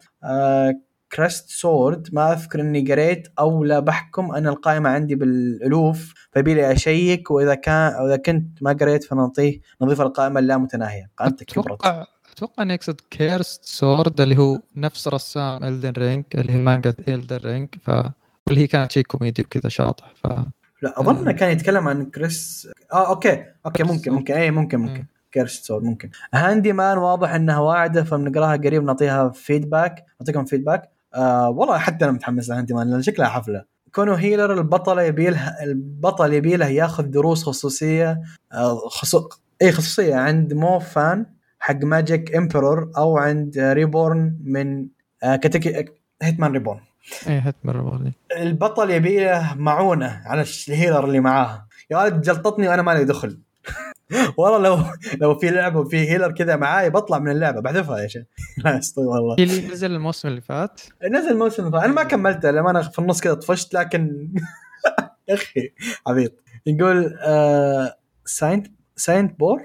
[1.15, 6.72] Cursed Sword ما أذكر إني قريت أو لا بحكم أن القائمة عندي بالألوف فيبي لي
[6.72, 12.05] أشيك وإذا كان أو اذا كنت ما قريت فنعطيه نضيف القائمة اللامتناهيه قائمتك كبرت أتوقع
[12.34, 17.38] أتوقع انه يقصد Cursed Sword اللي هو نفس رسام Elden Ring اللي هي مانجا Elden
[17.38, 17.89] Ring ف
[18.47, 20.28] واللي هي كانت شيء كوميدي وكذا شاطح ف
[20.82, 24.12] لا أظن كان يتكلم عن كريس آه okay okay كريس ممكن.
[24.12, 24.93] ممكن اي ممكن ممكن.
[24.93, 25.07] مم.
[25.34, 26.10] Cursed Sword ممكن.
[26.34, 32.49] Handyman واضح إنها واعدة فبنقراها قريب نعطيها feedback نعطيكم feedback آه والله حتى أنا متحمس
[32.49, 33.64] ل Handyman لأن شكلها حفلة.
[33.95, 38.22] Kono Healer البطل يبي له البطل يبي له ياخذ دروس خصوصية
[38.53, 39.30] آه خصو...
[39.62, 41.26] اي خصوصية عند مو فان
[41.60, 44.88] حق Magic Emperor أو عند Reborn من
[45.24, 45.86] آه Katekyo
[46.22, 46.80] Hitman Reborn
[47.28, 52.68] إيه هتمر بغلي البطل يبي له معونة على ال healer اللي معاه يا ولد جلطتني
[52.68, 53.39] وأنا مالي دخل.
[54.38, 54.78] والله لو
[55.22, 58.24] لو في لعبة وفي healer كذا معاي بطلع من اللعبة بحذفها يا شيخ.
[58.66, 59.36] لا استغفر الله.
[59.39, 60.82] هي اللي نزل الموسم اللي فات.
[61.12, 64.30] نزل موسم أنا ما كملته لما أنا في النص كذا طفشت لكن
[65.30, 65.74] يا أخي
[66.07, 66.34] عبيط.
[66.66, 67.95] يقول آه
[68.26, 69.61] Saint Saint Power؟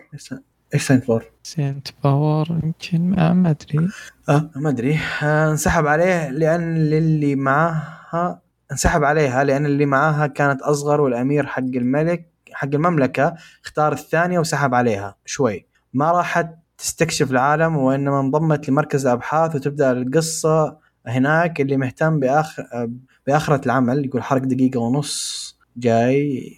[0.74, 3.88] إيش Saint Power؟ Saint Power يمكن ما ما أدري.
[4.28, 4.98] آه ما أدري.
[5.22, 8.40] آه انسحب عليه لأن اللي معاها
[8.72, 12.33] انسحب عليها لأن اللي معاها كانت أصغر والأمير حق الملك.
[12.54, 13.34] حق المملكة
[13.64, 15.16] اختار الثانية وسحب عليها.
[15.24, 15.66] شوي.
[15.94, 20.76] ما راحت تستكشف العالم وإنما انضمت لمركز الأبحاث وتبدأ القصة
[21.06, 22.88] هناك اللي مهتم باخر
[23.26, 25.44] بآخرة العمل يقول حرق دقيقة ونص.
[25.76, 26.52] جاي.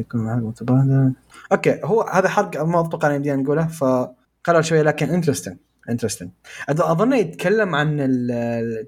[0.00, 0.42] يكون معك
[1.52, 1.80] okay.
[1.84, 5.56] هو هذا حرق ما أتوقع ان يمدينا نقوله فقالوا شوية لكن interesting
[5.90, 6.30] interesting
[6.68, 7.96] أظن يتكلم عن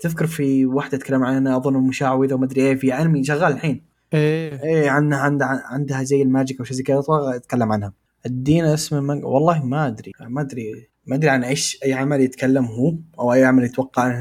[0.00, 3.91] تذكر في واحدة تتكلم عنها أظن مشعوذه وما أدري إيه في انمي شغال الحين.
[4.14, 4.62] إيه.
[4.62, 7.02] إيه عندها عندها عندها زي ال magic أو شيء زي كذا
[7.36, 7.92] يتكلم عنها.
[8.26, 12.64] ادينا اسم المانجا والله ما أدري ما أدري ما أدري عن إيش أي عمل يتكلم
[12.64, 14.20] هو أو أي عمل يتوقع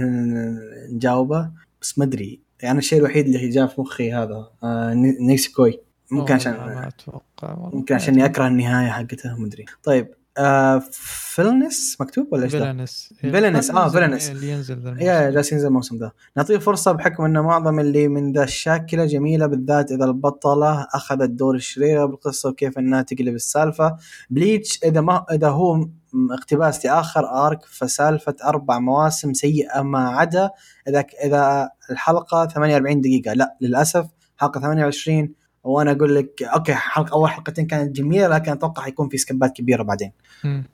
[0.93, 2.41] نجاوبه بس ما أدري.
[2.61, 5.79] يعني الشيء الوحيد اللي جاء في مخي هذا آه ني- Nisekoi
[6.11, 9.65] ممكن عشان ما أتوقع ممكن عشان اني اكره النهاية حقتها ما أدري.
[9.83, 10.07] طيب
[10.37, 14.29] آه Villainess مكتوب ولا إيش؟ Villainess Villainess، آه، Villainess.
[14.29, 15.05] اللي ينزل ذا الموسم.
[15.05, 19.47] يا جالس ينزل الموسم ذا نعطيه فرصة بحكم أن معظم اللي من ذا الشاكلة جميلة
[19.47, 23.97] بالذات إذا البطلة أخذت دور الشريرة بالقصة وكيف أنها تقلب السالفة
[24.29, 25.87] Bleach إذا ما إذا هو
[26.31, 30.49] اقتباس لآخر arc فسالفة أربع مواسم سيئة ما عدا
[30.87, 34.07] إذا إذا الحلقة 48 دقيقة لا للأسف
[34.37, 35.33] حلقة 28
[35.63, 39.51] وأنا أقول لك okay حلقة أول حلقتين كانت جميلة لكن أتوقع حيكون في skip ات
[39.55, 40.11] كبيرة بعدين.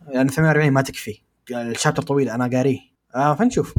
[0.08, 1.22] لأن 48 ما تكفي.
[1.52, 2.80] ال chapter طويل أنا قاريه.
[3.16, 3.76] آه فنشوف.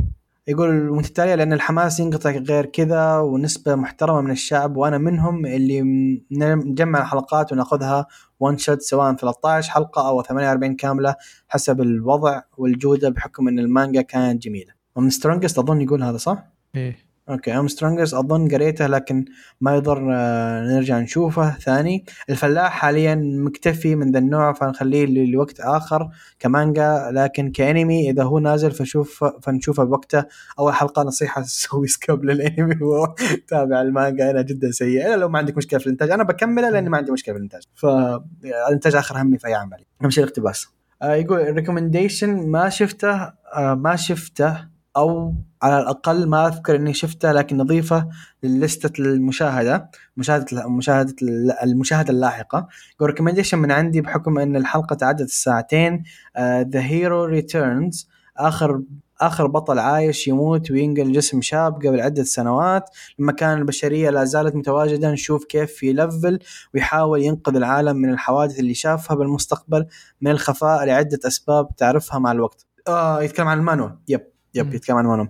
[0.49, 5.83] يقول متتالية لأن الحماس ينقطع غير كذا ونسبة محترمة من الشعب وأنا منهم اللي
[6.31, 8.07] نجمع الحلقات وناخذها
[8.41, 11.15] one shot سواء 13 حلقة أو 48 كاملة
[11.49, 14.73] حسب الوضع والجودة بحكم أن المانجا كانت جميلة.
[14.97, 16.45] Woman Strongest أظن يقول هذا صح؟
[16.75, 17.08] إيه.
[17.31, 19.25] okay أم Strongest أظن قريته لكن
[19.61, 21.51] ما يضر آه، نرجع نشوفه.
[21.51, 26.09] ثاني الفلاح حاليا مكتفي من ذا النوع فنخليه لوقت آخر
[26.39, 30.25] كمانجا لكن كأنمي إذا هو نازل فشوف فنشوفه بوقته.
[30.59, 34.31] أول حلقة نصيحة سوي skip للأنمي وتابع المانجا.
[34.31, 35.07] الإنتاج جدا سيء.
[35.07, 37.63] الا لو ما عندك مشكلة في الإنتاج أنا بكمله لأني ما عندي مشكلة في الإنتاج.
[37.75, 40.69] فالانتاج آخر همي في أي عمل أهم شيء الاقتباس.
[41.03, 44.78] آه، يقول ال recommendation ما شفته آه، ما شفته.
[44.97, 48.09] أو على الأقل ما أذكر إني شفته لكن نضيفه
[48.43, 51.15] للستة المشاهدة مشاهدة مشاهدة
[51.63, 52.69] المشاهدة اللاحقة.
[53.03, 56.03] recommendation من عندي بحكم إن الحلقة تعدت الساعتين
[56.41, 58.83] The Hero Returns آخر
[59.21, 62.91] آخر بطل عايش يموت وينقل جسم شاب قبل عدة سنوات.
[63.19, 66.39] لما كان البشرية لا زالت متواجدة نشوف كيف يلفل
[66.75, 69.87] ويحاول ينقذ العالم من الحوادث اللي شافها بالمستقبل
[70.21, 72.67] من الخفاء لعدة أسباب تعرفها مع الوقت.
[72.89, 73.99] آه يتكلم عن المانوال.
[74.09, 74.21] يب
[74.55, 74.75] يب.
[74.75, 75.29] يتكلم عن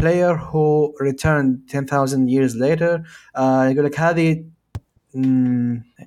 [0.00, 3.00] player who returned 10,000 years later
[3.36, 4.44] آه يقول لك هذه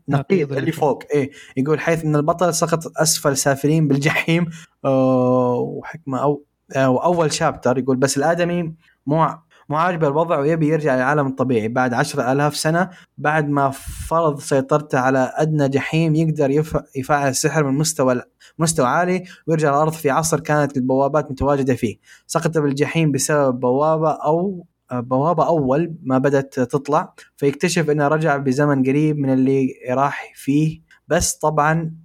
[0.10, 1.04] نقيض اللي فوق.
[1.14, 4.46] إيه يقول حيث إن البطل سقط أسفل سافلين بالجحيم
[4.86, 6.44] آه وحكمة أو
[6.76, 8.74] آه وأول شابتر يقول بس الآدمي
[9.06, 9.28] مو
[9.70, 11.68] مو عاجبه الوضع ويبي يرجع للعالم الطبيعي.
[11.68, 13.70] بعد عشرة ألاف سنة بعد ما
[14.08, 18.22] فرض سيطرته على أدنى جحيم يقدر يف- يفعل السحر من مستوى
[18.60, 21.98] مستوى عالي ويرجع الأرض في عصر كانت البوابات متواجدة فيه.
[22.28, 29.18] سقط بالجحيم بسبب بوابة أو بوابة أول ما بدأت تطلع فيكتشف إنه رجع بزمن قريب
[29.18, 30.82] من اللي راح فيه.
[31.08, 31.96] بس طبعا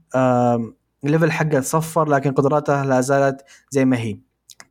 [1.05, 4.19] الليفل حقه صفر لكن قدراته لا زالت زي ما هي.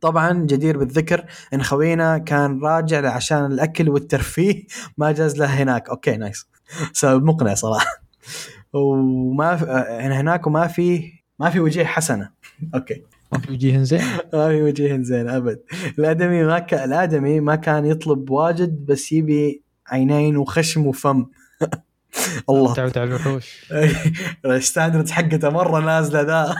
[0.00, 1.24] طبعا جدير بالذكر
[1.54, 4.64] إن خوينا كان راجع عشان الأكل والترفيه
[4.98, 5.88] ما جاز له هناك.
[5.88, 6.46] okay nice
[6.92, 8.02] سبب مقنع صراحة.
[8.72, 12.30] وما آه، هناك وما في ما في وجيه حسنة.
[12.74, 13.02] okay.
[13.32, 14.00] ما في وجيه زين.
[14.32, 15.60] ما في وجيه زين أبد.
[15.98, 21.26] الأدمي ما كان الأدمي ما كان يطلب واجد بس يبي عينين وخشم وفم.
[22.50, 22.74] الله.
[22.74, 23.72] تعود على الوحوش.
[24.44, 26.54] ال standard حقته مرة نازلة ذا.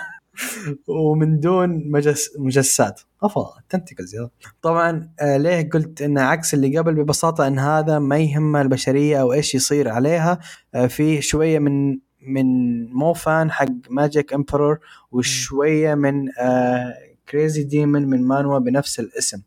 [0.88, 3.00] ومن دون مجس مجسات.
[3.22, 4.28] أفا tentacles يا
[4.62, 9.32] طبعا آه ليه قلت إن عكس اللي قبل ببساطة إن هذا ما يهم البشرية أو
[9.32, 10.38] إيش يصير عليها؟
[10.74, 12.46] آه في شوية من من
[12.92, 14.78] مو فان حق Magic Emperor
[15.12, 16.94] وشوية من آه
[17.28, 19.42] crazy demon من مانوا بنفس الاسم.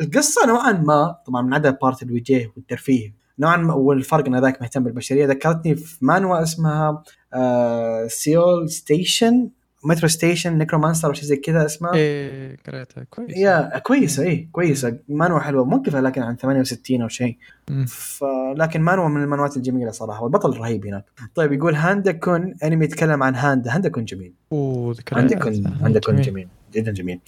[0.00, 4.84] القصة نوعا ما طبعا من عدا part الوجيه والترفيه نوعا ما والفرق إن ذاك مهتم
[4.84, 5.26] بالبشرية.
[5.26, 7.02] ذكرتني في مانوا اسمها
[7.34, 9.50] آه Seoul Station
[9.84, 13.04] metro station Necromancer أو شيء زي كذا اسمها إيه قريتها.
[13.10, 13.36] كويس.
[13.36, 17.36] يا كويسه اي كويسه مانوا حلوة موقفه لكن عن 68 أو شيء.
[17.70, 17.84] مم.
[17.88, 18.24] ف...
[18.56, 21.04] لكن مانوا من المانوات الجميلة صراحة والبطل رهيب هناك.
[21.34, 23.74] طيب يقول هاندا كون أنمي يتكلم عن هاندا.
[23.74, 24.32] هاندا كون جميل.
[24.52, 27.20] أوه هاندا كون هاندا كون جميل جدا جميل.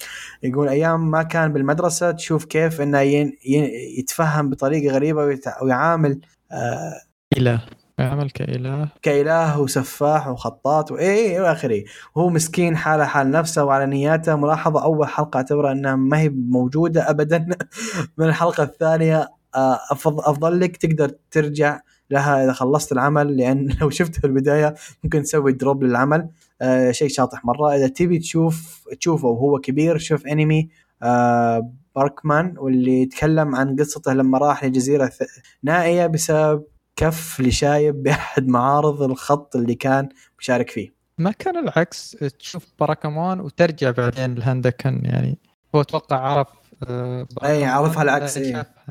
[0.43, 3.37] يقول أيام ما كان بالمدرسة تشوف كيف إنه ين...
[3.45, 3.63] ين...
[3.99, 5.45] يتفهم بطريقة غريبة ويت...
[5.61, 6.19] ويعامل
[6.51, 7.01] آه
[7.37, 7.61] إله.
[7.99, 8.89] يعمل كإله.
[9.01, 11.83] كإله وسفاح وخطاط وايه إلى آخره.
[12.15, 14.35] وهو مسكين حاله حال نفسه وعلى نياته.
[14.35, 17.45] ملاحظة أول حلقة أعتبرها إنها ما هي موجودة ابدا.
[18.17, 21.79] من الحلقة الثانية آه، أفضل, أفضل لك تقدر ترجع
[22.09, 26.29] لها إذا خلصت العمل لأن لو شفته في البداية ممكن تسوي دروب للعمل.
[26.61, 27.75] آه شيء شاطح مرة.
[27.75, 30.69] إذا تبي تشوف تشوفه وهو كبير شوف أنمي
[31.03, 36.63] آه باركمان واللي يتكلم عن قصته لما راح لجزيرة ث- نائية بسبب
[36.95, 40.93] كف لشايب بأحد معارض الخط اللي كان مشارك فيه.
[41.17, 42.11] ما كان العكس.
[42.39, 45.37] تشوف باراكمان وترجع بعدين الهندكن يعني
[45.75, 46.47] هو أتوقع عرف
[46.87, 48.37] آه، أي، عرفها العكس،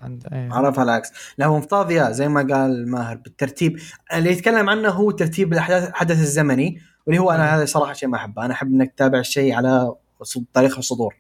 [0.02, 0.48] عند أي.
[0.52, 1.12] عرفها العكس.
[1.38, 3.78] لا هو مفترض يا زي ما قال ماهر بالترتيب.
[4.14, 8.16] اللي يتكلم عنه هو ترتيب الأحداث الحدث الزمني واللي هو أنا هذا صراحة شيء ما
[8.16, 8.44] أحبه.
[8.44, 9.94] أنا أحب إنك تتابع الشيء على
[10.54, 11.16] تاريخ الصدور.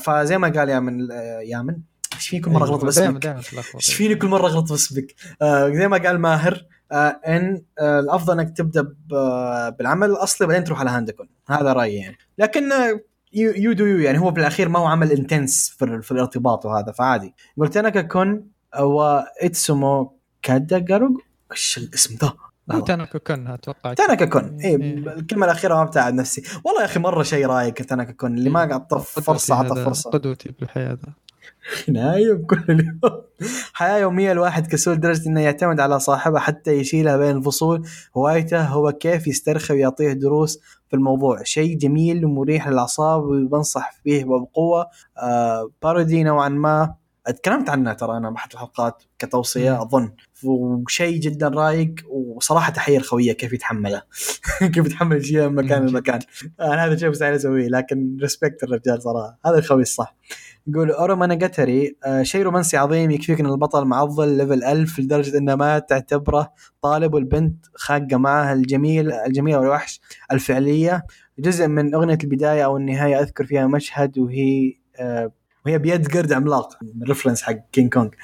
[0.00, 1.08] فزي ما قال يا من
[1.44, 1.76] يا من
[2.20, 5.68] إيش فيني كل مرة أغلط باسمك دايما تلخبط إيش فيني كل مرة أغلط باسمك آه
[5.68, 10.80] زي ما قال ماهر آه إن آه الأفضل إنك تبدأ آه بالعمل الأصلي بعدين تروح
[10.80, 11.28] على هاندكون.
[11.48, 12.16] هذا رأيي يعني.
[12.38, 12.70] لكن
[13.32, 14.18] you do you يعني.
[14.18, 17.34] هو بالاخير ما هو عمل intense في, في الارتباط وهذا فعادي.
[17.58, 18.46] قلت تاناكا كون
[18.80, 21.20] wa itsumo kedaruge
[21.52, 22.32] إيش الاسم ذا؟
[22.72, 23.94] هو تاناكا كون أتوقع.
[23.94, 24.94] تاناكا كون اي إيه.
[24.94, 26.42] الكلمة الأخيرة ما بتاعد نفسي.
[26.64, 30.10] والله يا أخي مرة شيء رايق تاناكا كون اللي ما قدوتي فرصه عطى هذا، فرصة.
[30.10, 31.12] قدوتي بالحياة ذا
[31.88, 33.22] نايم كل اليوم.
[33.72, 37.86] حياة يومية الواحد كسول لدرجة إنه يعتمد على صاحبه حتى يشيلها بين الفصول.
[38.16, 41.42] هوايته هو كيف يسترخي ويعطيه دروس في الموضوع.
[41.42, 44.86] شيء جميل ومريح للأعصاب وبنصح فيه وبقوة
[45.18, 46.94] آه بارودي نوعا ما.
[47.26, 49.80] تكلمت عنه ترى أنا بأحد الحلقات كتوصية مم.
[49.80, 50.12] أظن.
[50.44, 54.02] وشيء جدا رايق وصراحة تحية الخوية كيف يتحمله؟
[54.74, 55.86] كيف يتحمل الشيء من مكان.
[55.86, 56.20] لمكان.
[56.60, 59.38] أنا هذا شيء مستحيل أسويه لكن respect الرجال صراحة.
[59.46, 60.16] هذا الخوي الصح.
[60.70, 65.54] يقول Ore Monogatari آه شيء رومانسي عظيم يكفيك إن البطل معضل level 1000 لدرجة إنه
[65.54, 66.52] ما تعتبره
[66.82, 70.00] طالب والبنت خاقة معها الجميل الجميله والوحش
[70.32, 71.04] الفعلية.
[71.38, 75.32] جزء من أغنية البداية أو النهاية أذكر فيها مشهد وهي آه
[75.66, 78.14] وهي بيد قرد عملاق reference حق كينج كونج.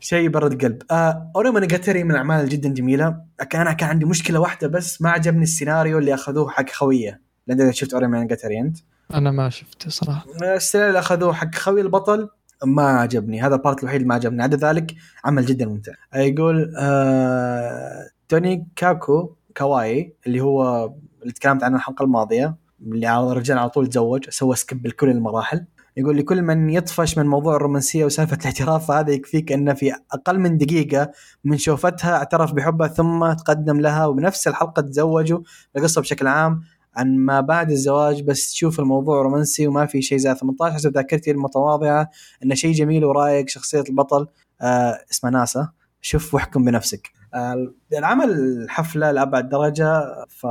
[0.00, 0.82] شيء برد قلب.
[0.90, 3.16] آه Monogatari من الاعمال جدا جميلة.
[3.40, 7.20] لكن أنا كان عندي مشكلة واحدة بس ما عجبني السيناريو اللي أخذوه حق خوية.
[7.46, 8.78] لأن شفت Ore Monogatari أنت؟
[9.14, 10.26] أنا ما شفته صراحة.
[10.42, 12.28] السيناريو اللي أخذوه حق خوي البطل
[12.64, 13.42] ما عجبني.
[13.42, 14.42] هذا ال part الوحيد اللي ما عجبني.
[14.42, 14.94] عدا ذلك
[15.24, 15.92] عمل جدا ممتع.
[16.14, 20.92] يقول آه Tonikaku Kawaii اللي هو
[21.22, 25.64] اللي تكلمت عنه الحلقة الماضية اللي على الرجال على طول تزوج سوى skip لكل المراحل.
[25.96, 30.58] يقول لكل من يطفش من موضوع الرومانسية وسالفة الاعتراف فهذا يكفيك ان في أقل من
[30.58, 31.10] دقيقة
[31.44, 35.40] من شوفتها اعترف بحبها ثم تقدم لها وبنفس الحلقة تزوجوا
[35.76, 36.62] القصة بشكل عام
[36.96, 41.30] عن ما بعد الزواج بس تشوف الموضوع رومانسي وما في شيء زي 18 حسب ذاكرتي
[41.30, 42.10] المتواضعة
[42.44, 44.26] إنه شيء جميل ورايق شخصية البطل.
[44.60, 45.68] آه اسمه ناسا.
[46.00, 47.10] شوف واحكم بنفسك.
[47.34, 50.46] آه العمل حفلة لابعد درجة ف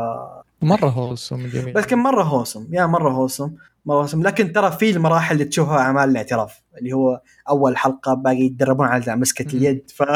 [0.61, 1.73] مرة هولسوم جميل.
[1.73, 2.67] بس كان مرة هوسم.
[2.71, 3.51] يا مرة هوسم
[3.85, 4.23] مرة هوسم.
[4.23, 9.15] لكن ترى في المراحل اللي تشوفها أعمال الاعتراف اللي هو أول حلقة باقي يتدربون على
[9.15, 9.55] مسكة.
[9.57, 10.03] اليد ف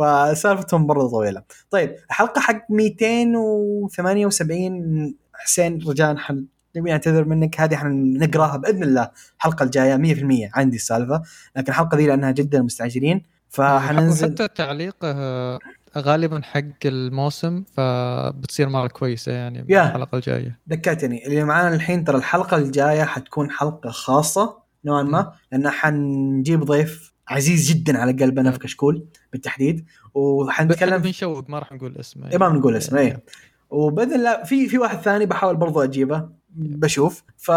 [0.00, 1.42] فسالفتهم برضه طويلة.
[1.70, 6.44] طيب الحلقة حق 278 حسين رجاء حن
[6.76, 7.60] نبي نعتذر منك.
[7.60, 11.22] هذه حنقراها بإذن الله الحلقة الجاية 100% عندي السالفة
[11.56, 13.22] لكن الحلقة دي لأنها جدا مستعجلين.
[13.48, 15.58] فحننزل حتى تعليقه آه،
[15.98, 19.86] غالبا حق الموسم فبتصير مره كويسة يعني يا.
[19.86, 20.58] الحلقة الجاية.
[20.70, 27.12] ذكرتني اللي معانا الحين ترى الحلقة الجاية حتكون حلقة خاصة نوعا ما لأن حنجيب ضيف
[27.30, 29.76] عزيز جدا على قلبنا في كشكول بالتحديد.
[29.76, 32.30] نتكلم وحنتكلم بنشوق ما راح نقول اسمه.
[32.30, 33.22] إيه، ما بنقول اسمه إيه.
[33.70, 37.22] وباذن الله في في واحد ثاني بحاول برضو أجيبه بشوف.
[37.36, 37.50] ف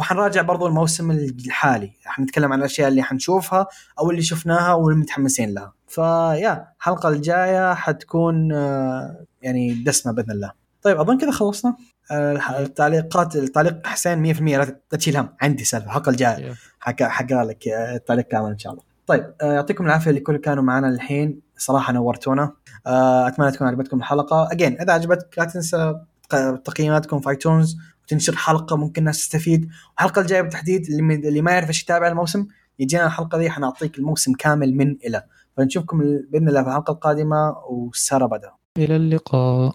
[0.00, 1.92] وحنراجع برضو الموسم الحالي.
[2.04, 3.66] حنتكلم عن الأشياء اللي حنشوفها
[3.98, 5.72] أو اللي شفناها واللي متحمسين لها.
[5.88, 10.52] فيا الحلقة الجاية حتكون آه، يعني دسمة بإذن الله.
[10.82, 11.76] طيب أظن كذا خلصنا.
[12.12, 15.28] التعليقات التعليق حسين 100% لا تشيل هم.
[15.42, 15.86] عندي سالفة.
[15.86, 16.54] الحلقة الجايه.
[16.80, 18.84] حق حقرا لك آه، التعليق كامل إن شاء الله.
[19.06, 21.40] طيب آه، يعطيكم العافية لكل كانوا معنا الحين.
[21.56, 22.52] صراحة نورتونا.
[22.86, 24.48] آه، أتمنى تكون عجبتكم الحلقة.
[24.52, 25.94] اجين إذا عجبتك لا تنسى
[26.64, 29.68] تقييماتكم في ايتونز وتنشر حلقة ممكن الناس تستفيد.
[29.90, 32.46] والحلقة الجاية بالتحديد اللي, ما يعرف إيش يتابع الموسم
[32.78, 33.50] يجينا الحلقة دي.
[33.50, 35.22] حنعطيك الموسم كامل من إلى.
[35.56, 35.98] فنشوفكم
[36.30, 37.56] بإذن الله في الحلقة القادمة.
[37.70, 38.50] وساره بدر.
[38.78, 39.74] إلى اللقاء.